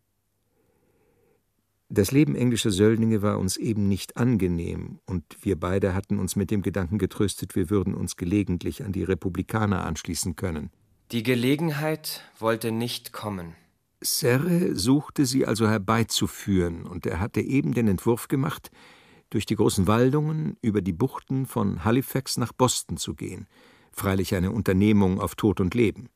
Das 1.88 2.10
Leben 2.10 2.34
englischer 2.34 2.70
Söldlinge 2.70 3.20
war 3.20 3.38
uns 3.38 3.58
eben 3.58 3.86
nicht 3.86 4.16
angenehm, 4.16 5.00
und 5.04 5.24
wir 5.42 5.60
beide 5.60 5.94
hatten 5.94 6.18
uns 6.18 6.36
mit 6.36 6.50
dem 6.50 6.62
Gedanken 6.62 6.96
getröstet, 6.96 7.54
wir 7.54 7.68
würden 7.68 7.94
uns 7.94 8.16
gelegentlich 8.16 8.82
an 8.82 8.92
die 8.92 9.04
Republikaner 9.04 9.84
anschließen 9.84 10.34
können. 10.34 10.70
Die 11.10 11.22
Gelegenheit 11.22 12.22
wollte 12.38 12.72
nicht 12.72 13.12
kommen. 13.12 13.54
Serre 14.02 14.74
suchte 14.76 15.26
sie 15.26 15.46
also 15.46 15.68
herbeizuführen, 15.68 16.86
und 16.86 17.06
er 17.06 17.20
hatte 17.20 17.40
eben 17.40 17.74
den 17.74 17.88
Entwurf 17.88 18.28
gemacht, 18.28 18.70
durch 19.30 19.46
die 19.46 19.56
großen 19.56 19.86
Waldungen 19.86 20.56
über 20.60 20.82
die 20.82 20.92
Buchten 20.92 21.46
von 21.46 21.84
Halifax 21.84 22.36
nach 22.36 22.52
Boston 22.52 22.98
zu 22.98 23.14
gehen, 23.14 23.46
freilich 23.90 24.34
eine 24.34 24.52
Unternehmung 24.52 25.20
auf 25.20 25.34
Tod 25.34 25.60
und 25.60 25.74
Leben. 25.74 26.10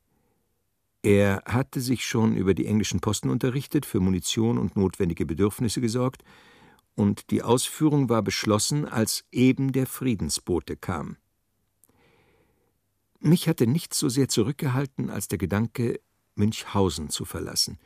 Er 1.01 1.41
hatte 1.45 1.81
sich 1.81 2.05
schon 2.05 2.35
über 2.35 2.53
die 2.53 2.65
englischen 2.65 2.99
Posten 2.99 3.29
unterrichtet, 3.29 3.85
für 3.85 3.99
Munition 3.99 4.57
und 4.57 4.75
notwendige 4.75 5.25
Bedürfnisse 5.25 5.81
gesorgt, 5.81 6.23
und 6.95 7.29
die 7.29 7.43
Ausführung 7.43 8.09
war 8.09 8.23
beschlossen, 8.23 8.85
als 8.85 9.23
eben 9.31 9.71
der 9.71 9.85
Friedensbote 9.85 10.75
kam. 10.75 11.17
Mich 13.19 13.47
hatte 13.47 13.67
nichts 13.67 13.99
so 13.99 14.09
sehr 14.09 14.27
zurückgehalten 14.27 15.09
als 15.09 15.27
der 15.27 15.37
Gedanke, 15.37 15.99
Münchhausen 16.37 17.09
zu 17.09 17.25
verlassen, 17.25 17.79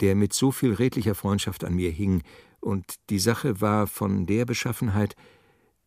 der 0.00 0.14
mit 0.14 0.32
so 0.32 0.52
viel 0.52 0.72
redlicher 0.72 1.14
Freundschaft 1.14 1.64
an 1.64 1.74
mir 1.74 1.90
hing 1.90 2.22
und 2.60 2.94
die 3.10 3.18
Sache 3.18 3.60
war 3.60 3.86
von 3.86 4.26
der 4.26 4.44
Beschaffenheit, 4.44 5.16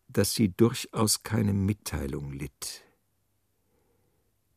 dass 0.08 0.34
sie 0.34 0.48
durchaus 0.48 1.22
keine 1.22 1.52
Mitteilung 1.52 2.32
litt. 2.32 2.84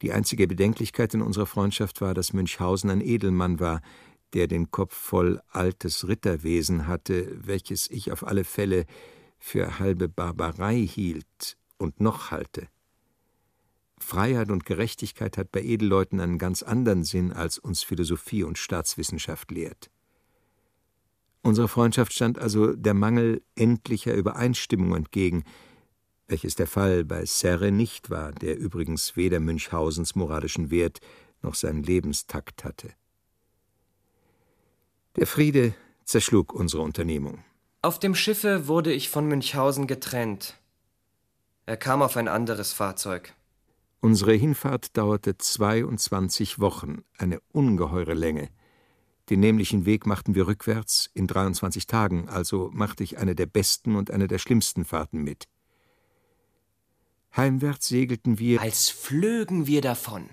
Die 0.02 0.12
einzige 0.12 0.48
Bedenklichkeit 0.48 1.14
in 1.14 1.22
unserer 1.22 1.46
Freundschaft 1.46 2.02
war, 2.02 2.14
dass 2.14 2.34
Münchhausen 2.34 2.90
ein 2.90 3.02
Edelmann 3.02 3.60
war, 3.60 3.82
der 4.34 4.48
den 4.48 4.72
Kopf 4.72 4.96
voll 4.96 5.42
altes 5.50 6.08
Ritterwesen 6.08 6.88
hatte, 6.88 7.38
welches 7.46 7.90
ich 7.90 8.12
auf 8.12 8.26
alle 8.26 8.44
Fälle 8.44 8.86
für 9.38 9.80
halbe 9.80 10.08
Barbarei 10.08 10.78
hielt 10.78 11.58
und 11.78 12.00
noch 12.00 12.32
halte. 12.32 12.68
Freiheit 14.04 14.50
und 14.52 14.66
Gerechtigkeit 14.66 15.38
hat 15.38 15.52
bei 15.52 15.62
Edelleuten 15.62 16.20
einen 16.20 16.38
ganz 16.38 16.64
anderen 16.64 17.04
Sinn, 17.04 17.32
als 17.32 17.58
uns 17.58 17.84
Philosophie 17.84 18.44
und 18.44 18.58
Staatswissenschaft 18.58 19.52
lehrt. 19.52 19.90
Unserer 21.44 21.68
Freundschaft 21.68 22.14
stand 22.14 22.38
also 22.38 22.76
der 22.76 22.94
Mangel 22.94 23.42
endlicher 23.56 24.14
Übereinstimmung 24.14 24.96
entgegen, 24.96 25.44
welches 26.28 26.56
der 26.56 26.68
Fall 26.68 27.04
bei 27.04 27.26
Serre 27.26 27.72
nicht 27.72 28.10
war, 28.10 28.32
der 28.32 28.58
übrigens 28.58 29.16
weder 29.16 29.40
Münchhausens 29.40 30.16
moralischen 30.16 30.72
Wert 30.72 31.00
noch 31.42 31.56
seinen 31.56 31.84
Lebenstakt 31.84 32.64
hatte. 32.64 32.94
Der 35.18 35.28
Friede 35.28 35.74
zerschlug 36.06 36.54
unsere 36.54 36.84
Unternehmung. 36.84 37.44
Auf 37.82 38.00
dem 38.00 38.16
Schiffe 38.16 38.68
wurde 38.68 38.94
ich 38.94 39.10
von 39.10 39.28
Münchhausen 39.28 39.88
getrennt. 39.88 40.58
Er 41.66 41.78
kam 41.78 42.02
auf 42.02 42.16
ein 42.16 42.28
anderes 42.28 42.72
Fahrzeug. 42.74 43.34
Unsere 44.04 44.34
Hinfahrt 44.34 44.98
dauerte 44.98 45.38
22 45.38 46.60
Wochen, 46.60 47.04
eine 47.20 47.40
ungeheure 47.52 48.16
Länge. 48.16 48.50
Den 49.30 49.42
nämlichen 49.42 49.86
Weg 49.86 50.08
machten 50.08 50.34
wir 50.34 50.48
rückwärts 50.48 51.12
in 51.14 51.28
23 51.28 51.86
Tagen, 51.86 52.28
also 52.28 52.72
machte 52.74 53.04
ich 53.04 53.20
eine 53.20 53.36
der 53.36 53.46
besten 53.46 53.96
und 53.96 54.10
eine 54.10 54.28
der 54.28 54.40
schlimmsten 54.40 54.86
Fahrten 54.86 55.22
mit. 55.22 55.48
Heimwärts 57.38 57.90
segelten 57.90 58.40
wir, 58.40 58.60
als 58.60 58.90
flögen 58.90 59.68
wir 59.68 59.82
davon. 59.82 60.32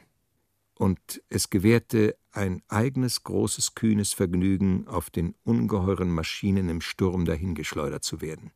Und 0.75 1.23
es 1.29 1.51
gewährte 1.51 2.17
ein 2.33 2.63
eigenes 2.69 3.23
großes, 3.23 3.75
kühnes 3.75 4.15
Vergnügen, 4.15 4.89
auf 4.89 5.11
den 5.11 5.35
ungeheuren 5.45 6.11
Maschinen 6.11 6.71
im 6.71 6.81
Sturm 6.81 7.27
dahingeschleudert 7.27 8.03
zu 8.03 8.23
werden. 8.23 8.51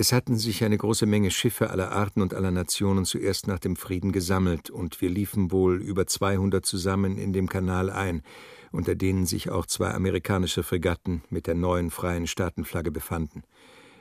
Es 0.00 0.12
hatten 0.12 0.36
sich 0.36 0.62
eine 0.62 0.78
große 0.78 1.06
Menge 1.06 1.32
Schiffe 1.32 1.70
aller 1.70 1.90
Arten 1.90 2.22
und 2.22 2.32
aller 2.32 2.52
Nationen 2.52 3.04
zuerst 3.04 3.48
nach 3.48 3.58
dem 3.58 3.74
Frieden 3.74 4.12
gesammelt, 4.12 4.70
und 4.70 5.00
wir 5.00 5.10
liefen 5.10 5.50
wohl 5.50 5.82
über 5.82 6.06
200 6.06 6.64
zusammen 6.64 7.18
in 7.18 7.32
dem 7.32 7.48
Kanal 7.48 7.90
ein, 7.90 8.22
unter 8.70 8.94
denen 8.94 9.26
sich 9.26 9.50
auch 9.50 9.66
zwei 9.66 9.90
amerikanische 9.90 10.62
Fregatten 10.62 11.24
mit 11.30 11.48
der 11.48 11.56
neuen 11.56 11.90
freien 11.90 12.28
Staatenflagge 12.28 12.92
befanden. 12.92 13.42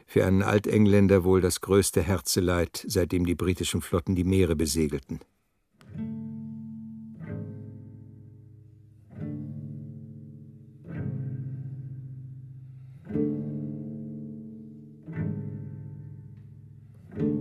Für 0.05 0.23
einen 0.23 0.43
Altengländer 0.43 1.23
wohl 1.23 1.41
das 1.41 1.61
größte 1.61 2.03
Herzeleid, 2.03 2.85
seitdem 2.87 3.25
die 3.25 3.33
britischen 3.33 3.81
Flotten 3.81 4.13
die 4.13 4.23
Meere 4.23 4.55
besegelten. 4.55 5.21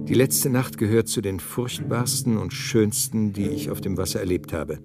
Die 0.09 0.15
letzte 0.15 0.51
Nacht 0.51 0.79
gehört 0.79 1.09
zu 1.09 1.21
den 1.21 1.41
furchtbarsten 1.41 2.39
und 2.39 2.53
schönsten, 2.53 3.33
die 3.33 3.49
ich 3.49 3.71
auf 3.71 3.81
dem 3.81 3.97
Wasser 3.97 4.21
erlebt 4.21 4.53
habe. 4.53 4.79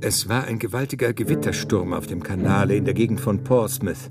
Es 0.00 0.28
war 0.28 0.44
ein 0.44 0.58
gewaltiger 0.58 1.12
Gewittersturm 1.12 1.92
auf 1.92 2.08
dem 2.08 2.22
Kanale 2.22 2.74
in 2.74 2.84
der 2.84 2.94
Gegend 2.94 3.20
von 3.20 3.44
Portsmouth. 3.44 4.10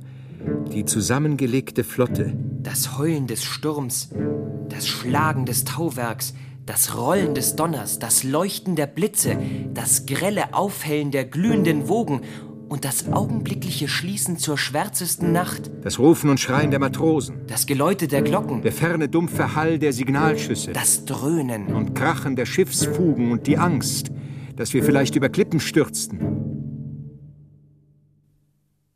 Die 0.72 0.86
zusammengelegte 0.86 1.84
Flotte. 1.84 2.34
Das 2.64 2.98
Heulen 2.98 3.28
des 3.28 3.44
Sturms, 3.44 4.10
das 4.70 4.88
Schlagen 4.88 5.46
des 5.46 5.66
Tauwerks, 5.66 6.34
das 6.66 6.98
Rollen 6.98 7.34
des 7.34 7.56
Donners, 7.56 7.98
das 7.98 8.24
Leuchten 8.24 8.76
der 8.76 8.88
Blitze, 8.88 9.38
das 9.74 10.06
grelle 10.06 10.54
Aufhellen 10.54 11.12
der 11.12 11.24
glühenden 11.24 11.88
Wogen 11.88 12.22
und 12.70 12.86
das 12.86 13.12
augenblickliche 13.12 13.88
Schließen 13.88 14.38
zur 14.38 14.58
schwärzesten 14.58 15.32
Nacht. 15.32 15.72
Das 15.84 16.00
Rufen 16.00 16.30
und 16.30 16.40
Schreien 16.40 16.72
der 16.72 16.80
Matrosen. 16.80 17.48
Das 17.48 17.66
Geläute 17.66 18.08
der 18.08 18.22
Glocken. 18.22 18.62
Der 18.62 18.72
ferne 18.72 19.10
dumpfe 19.10 19.56
Hall 19.56 19.80
der 19.80 19.94
Signalschüsse. 19.94 20.74
Das 20.74 21.06
Dröhnen. 21.06 21.68
Und 21.68 21.96
Krachen 21.96 22.36
der 22.36 22.46
Schiffsfugen 22.46 23.32
und 23.32 23.48
die 23.48 23.58
Angst, 23.58 24.12
dass 24.56 24.74
wir 24.74 24.84
vielleicht 24.84 25.16
über 25.16 25.30
Klippen 25.30 25.60
stürzten. 25.60 26.48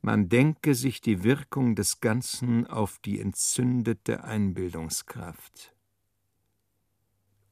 Man 0.01 0.29
denke 0.29 0.73
sich 0.73 0.99
die 0.99 1.23
Wirkung 1.23 1.75
des 1.75 1.99
Ganzen 1.99 2.65
auf 2.65 2.97
die 3.05 3.19
entzündete 3.19 4.23
Einbildungskraft. 4.23 5.75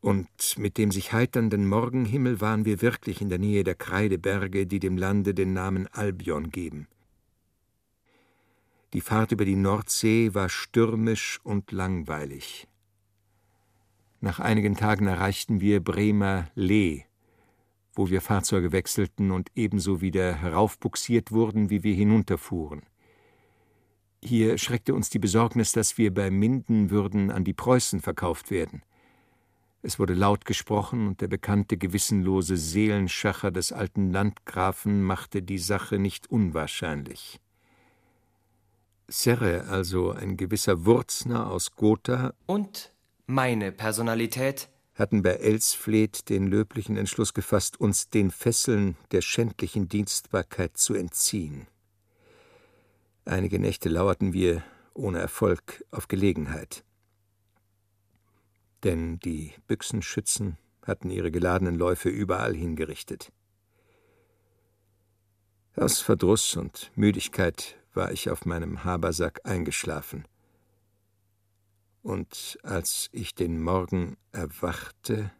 Und 0.01 0.57
mit 0.57 0.77
dem 0.77 0.91
sich 0.91 1.11
heiternden 1.11 1.67
Morgenhimmel 1.67 2.39
waren 2.39 2.63
wir 2.63 2.81
wirklich 2.81 3.21
in 3.21 3.29
der 3.29 3.39
Nähe 3.39 3.63
der 3.63 3.75
Kreideberge, 3.75 4.65
die 4.65 4.79
dem 4.79 4.97
Lande 4.97 5.33
den 5.33 5.53
Namen 5.53 5.87
Albion 5.87 6.51
geben. 6.51 6.87
Die 8.93 9.01
Fahrt 9.01 9.31
über 9.31 9.45
die 9.45 9.55
Nordsee 9.55 10.33
war 10.33 10.49
stürmisch 10.49 11.39
und 11.43 11.71
langweilig. 11.71 12.67
Nach 14.21 14.39
einigen 14.39 14.75
Tagen 14.75 15.07
erreichten 15.07 15.61
wir 15.61 15.83
Bremer 15.83 16.49
Lee, 16.55 17.03
wo 17.93 18.09
wir 18.09 18.21
Fahrzeuge 18.21 18.71
wechselten 18.71 19.31
und 19.31 19.51
ebenso 19.55 20.01
wieder 20.01 20.33
heraufbuxiert 20.33 21.31
wurden, 21.31 21.69
wie 21.69 21.83
wir 21.83 21.93
hinunterfuhren. 21.93 22.83
Hier 24.23 24.57
schreckte 24.57 24.93
uns 24.93 25.09
die 25.09 25.19
Besorgnis, 25.19 25.71
dass 25.71 25.97
wir 25.97 26.13
bei 26.13 26.31
Minden 26.31 26.89
würden 26.89 27.31
an 27.31 27.43
die 27.43 27.53
Preußen 27.53 28.01
verkauft 28.01 28.51
werden. 28.51 28.81
Es 29.81 29.97
wurde 29.97 30.13
laut 30.13 30.43
gesprochen, 30.43 31.07
und 31.07 31.21
der 31.21 31.27
bekannte 31.27 31.77
gewissenlose 31.77 32.57
Seelenschacher 32.57 33.51
des 33.51 33.71
alten 33.71 34.11
Landgrafen 34.11 35.03
machte 35.03 35.41
die 35.41 35.57
Sache 35.57 35.99
nicht 35.99 36.29
unwahrscheinlich. 36.29 37.39
Serre, 39.07 39.65
also 39.69 40.11
ein 40.11 40.37
gewisser 40.37 40.85
Wurzner 40.85 41.49
aus 41.49 41.75
Gotha 41.75 42.33
und 42.45 42.93
meine 43.25 43.71
Personalität 43.71 44.69
hatten 44.95 45.23
bei 45.23 45.31
Elsfleth 45.31 46.29
den 46.29 46.47
löblichen 46.47 46.97
Entschluss 46.97 47.33
gefasst, 47.33 47.79
uns 47.79 48.09
den 48.09 48.31
Fesseln 48.31 48.97
der 49.11 49.21
schändlichen 49.21 49.87
Dienstbarkeit 49.87 50.75
zu 50.77 50.93
entziehen. 50.93 51.67
Einige 53.23 53.59
Nächte 53.59 53.87
lauerten 53.87 54.33
wir, 54.33 54.61
ohne 54.93 55.19
Erfolg, 55.19 55.85
auf 55.91 56.09
Gelegenheit 56.09 56.83
denn 58.83 59.19
die 59.19 59.53
Büchsenschützen 59.67 60.57
hatten 60.85 61.09
ihre 61.09 61.31
geladenen 61.31 61.75
Läufe 61.75 62.09
überall 62.09 62.55
hingerichtet. 62.55 63.31
Aus 65.75 66.01
Verdruss 66.01 66.55
und 66.57 66.91
Müdigkeit 66.95 67.77
war 67.93 68.11
ich 68.11 68.29
auf 68.29 68.45
meinem 68.45 68.83
Habersack 68.83 69.41
eingeschlafen. 69.43 70.25
Und 72.01 72.57
als 72.63 73.09
ich 73.11 73.35
den 73.35 73.61
Morgen 73.61 74.17
erwachte, 74.31 75.31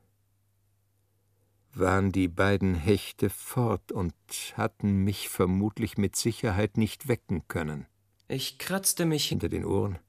waren 1.73 2.11
die 2.11 2.27
beiden 2.27 2.75
Hechte 2.75 3.29
fort 3.29 3.91
und 3.91 4.13
hatten 4.55 5.03
mich 5.03 5.29
vermutlich 5.29 5.97
mit 5.97 6.15
Sicherheit 6.15 6.77
nicht 6.77 7.07
wecken 7.07 7.47
können. 7.47 7.85
Ich 8.27 8.57
kratzte 8.57 9.05
mich 9.05 9.27
hinter 9.27 9.49
den 9.49 9.65
Ohren 9.65 9.99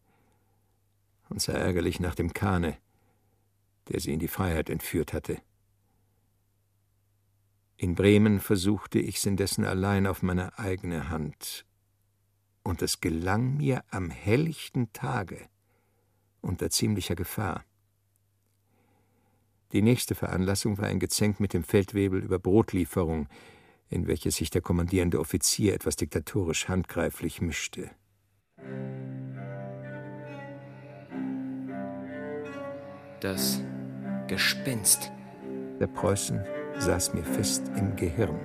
und 1.28 1.41
sah 1.41 1.53
ärgerlich 1.53 2.01
nach 2.01 2.14
dem 2.14 2.33
Kahne, 2.33 2.76
der 3.91 4.01
sie 4.01 4.12
in 4.12 4.20
die 4.20 4.28
Freiheit 4.28 4.70
entführt 4.70 5.12
hatte. 5.12 5.38
In 7.76 7.95
Bremen 7.95 8.41
versuchte 8.41 8.99
ich's 8.99 9.26
indessen 9.26 9.64
allein 9.64 10.07
auf 10.07 10.22
meine 10.22 10.59
eigene 10.59 11.11
Hand, 11.11 11.64
und 12.62 12.82
es 12.82 13.01
gelang 13.01 13.57
mir 13.57 13.84
am 13.91 14.11
helllichten 14.11 14.93
Tage 14.93 15.49
unter 16.41 16.70
ziemlicher 16.70 17.14
Gefahr. 17.14 17.64
Die 19.72 19.82
nächste 19.82 20.14
Veranlassung 20.14 20.78
war 20.78 20.86
ein 20.86 20.99
Gezänk 20.99 21.41
mit 21.41 21.53
dem 21.53 21.64
Feldwebel 21.64 22.22
über 22.22 22.38
Brotlieferung, 22.38 23.28
in 23.88 24.07
welches 24.07 24.36
sich 24.36 24.51
der 24.51 24.62
kommandierende 24.62 25.18
Offizier 25.20 25.74
etwas 25.74 25.97
diktatorisch 25.97 26.68
handgreiflich 26.68 27.41
mischte. 27.41 27.91
Das 33.20 33.62
Gespenst. 34.31 35.11
Der 35.81 35.89
Preußen 35.89 36.39
saß 36.78 37.14
mir 37.14 37.24
fest 37.24 37.64
im 37.76 37.97
Gehirn. 37.97 38.39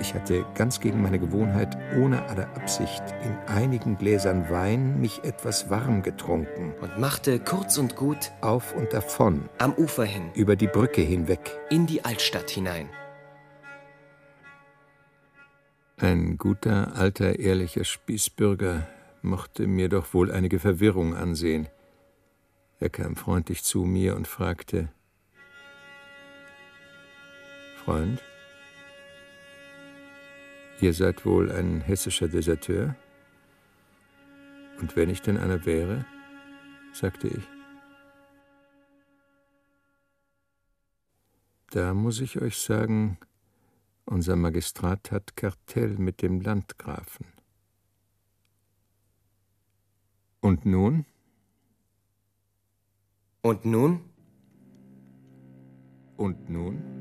Ich 0.00 0.14
hatte 0.14 0.46
ganz 0.54 0.80
gegen 0.80 1.02
meine 1.02 1.18
Gewohnheit, 1.18 1.76
ohne 2.00 2.24
alle 2.30 2.46
Absicht, 2.56 3.02
in 3.22 3.36
einigen 3.54 3.98
Gläsern 3.98 4.48
Wein 4.48 5.02
mich 5.02 5.22
etwas 5.22 5.68
warm 5.68 6.02
getrunken. 6.02 6.72
Und 6.80 6.98
machte 6.98 7.40
kurz 7.40 7.76
und 7.76 7.94
gut 7.94 8.32
auf 8.40 8.74
und 8.74 8.94
davon. 8.94 9.50
Am 9.58 9.74
Ufer 9.74 10.06
hin. 10.06 10.30
Über 10.34 10.56
die 10.56 10.66
Brücke 10.66 11.02
hinweg. 11.02 11.58
In 11.68 11.86
die 11.86 12.06
Altstadt 12.06 12.48
hinein. 12.48 12.88
Ein 15.98 16.38
guter, 16.38 16.96
alter, 16.96 17.38
ehrlicher 17.38 17.84
Spießbürger 17.84 18.86
mochte 19.20 19.66
mir 19.66 19.90
doch 19.90 20.14
wohl 20.14 20.32
einige 20.32 20.58
Verwirrung 20.58 21.14
ansehen. 21.14 21.68
Er 22.80 22.90
kam 22.90 23.16
freundlich 23.16 23.64
zu 23.64 23.84
mir 23.84 24.14
und 24.14 24.28
fragte 24.28 24.88
Freund, 27.84 28.22
ihr 30.80 30.94
seid 30.94 31.26
wohl 31.26 31.50
ein 31.50 31.80
hessischer 31.80 32.28
Deserteur? 32.28 32.94
Und 34.80 34.94
wenn 34.94 35.10
ich 35.10 35.22
denn 35.22 35.38
einer 35.38 35.66
wäre, 35.66 36.04
sagte 36.92 37.26
ich. 37.28 37.42
Da 41.70 41.94
muss 41.94 42.20
ich 42.20 42.40
euch 42.40 42.58
sagen, 42.58 43.18
unser 44.04 44.36
Magistrat 44.36 45.10
hat 45.10 45.36
Kartell 45.36 45.98
mit 45.98 46.22
dem 46.22 46.40
Landgrafen. 46.40 47.26
Und 50.40 50.64
nun? 50.64 51.04
Und 53.48 53.64
nun? 53.64 54.00
Und 56.18 56.50
nun? 56.50 56.97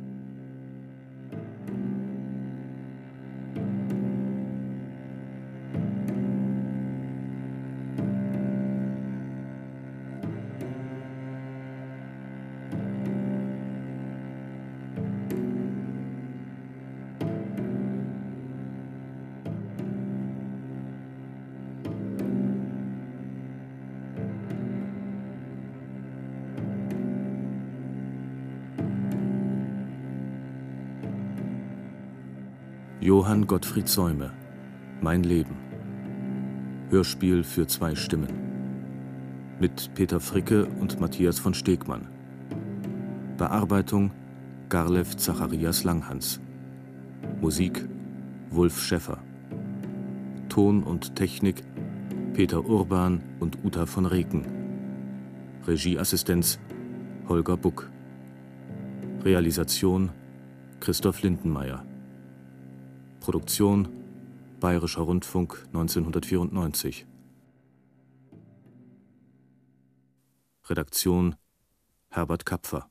Johann 33.27 33.45
Gottfried 33.45 33.89
Säume 33.89 34.31
Mein 35.01 35.23
Leben. 35.23 35.57
Hörspiel 36.89 37.43
für 37.43 37.67
zwei 37.67 37.93
Stimmen. 37.93 38.29
Mit 39.59 39.93
Peter 39.95 40.21
Fricke 40.21 40.65
und 40.65 41.01
Matthias 41.01 41.37
von 41.37 41.53
Stegmann. 41.53 42.07
Bearbeitung 43.35 44.11
Garlev 44.69 45.17
Zacharias 45.17 45.83
Langhans. 45.83 46.39
Musik 47.41 47.85
Wulf 48.49 48.81
Schäffer. 48.81 49.17
Ton 50.47 50.81
und 50.81 51.15
Technik 51.17 51.65
Peter 52.33 52.63
Urban 52.63 53.21
und 53.41 53.57
Uta 53.61 53.85
von 53.87 54.05
Reken. 54.05 54.45
Regieassistenz 55.67 56.59
Holger 57.27 57.57
Buck. 57.57 57.89
Realisation 59.25 60.11
Christoph 60.79 61.21
Lindenmeier 61.23 61.83
Produktion 63.27 63.89
Bayerischer 64.61 65.01
Rundfunk 65.01 65.67
1994. 65.73 67.05
Redaktion 70.69 71.35
Herbert 72.09 72.45
Kapfer 72.45 72.89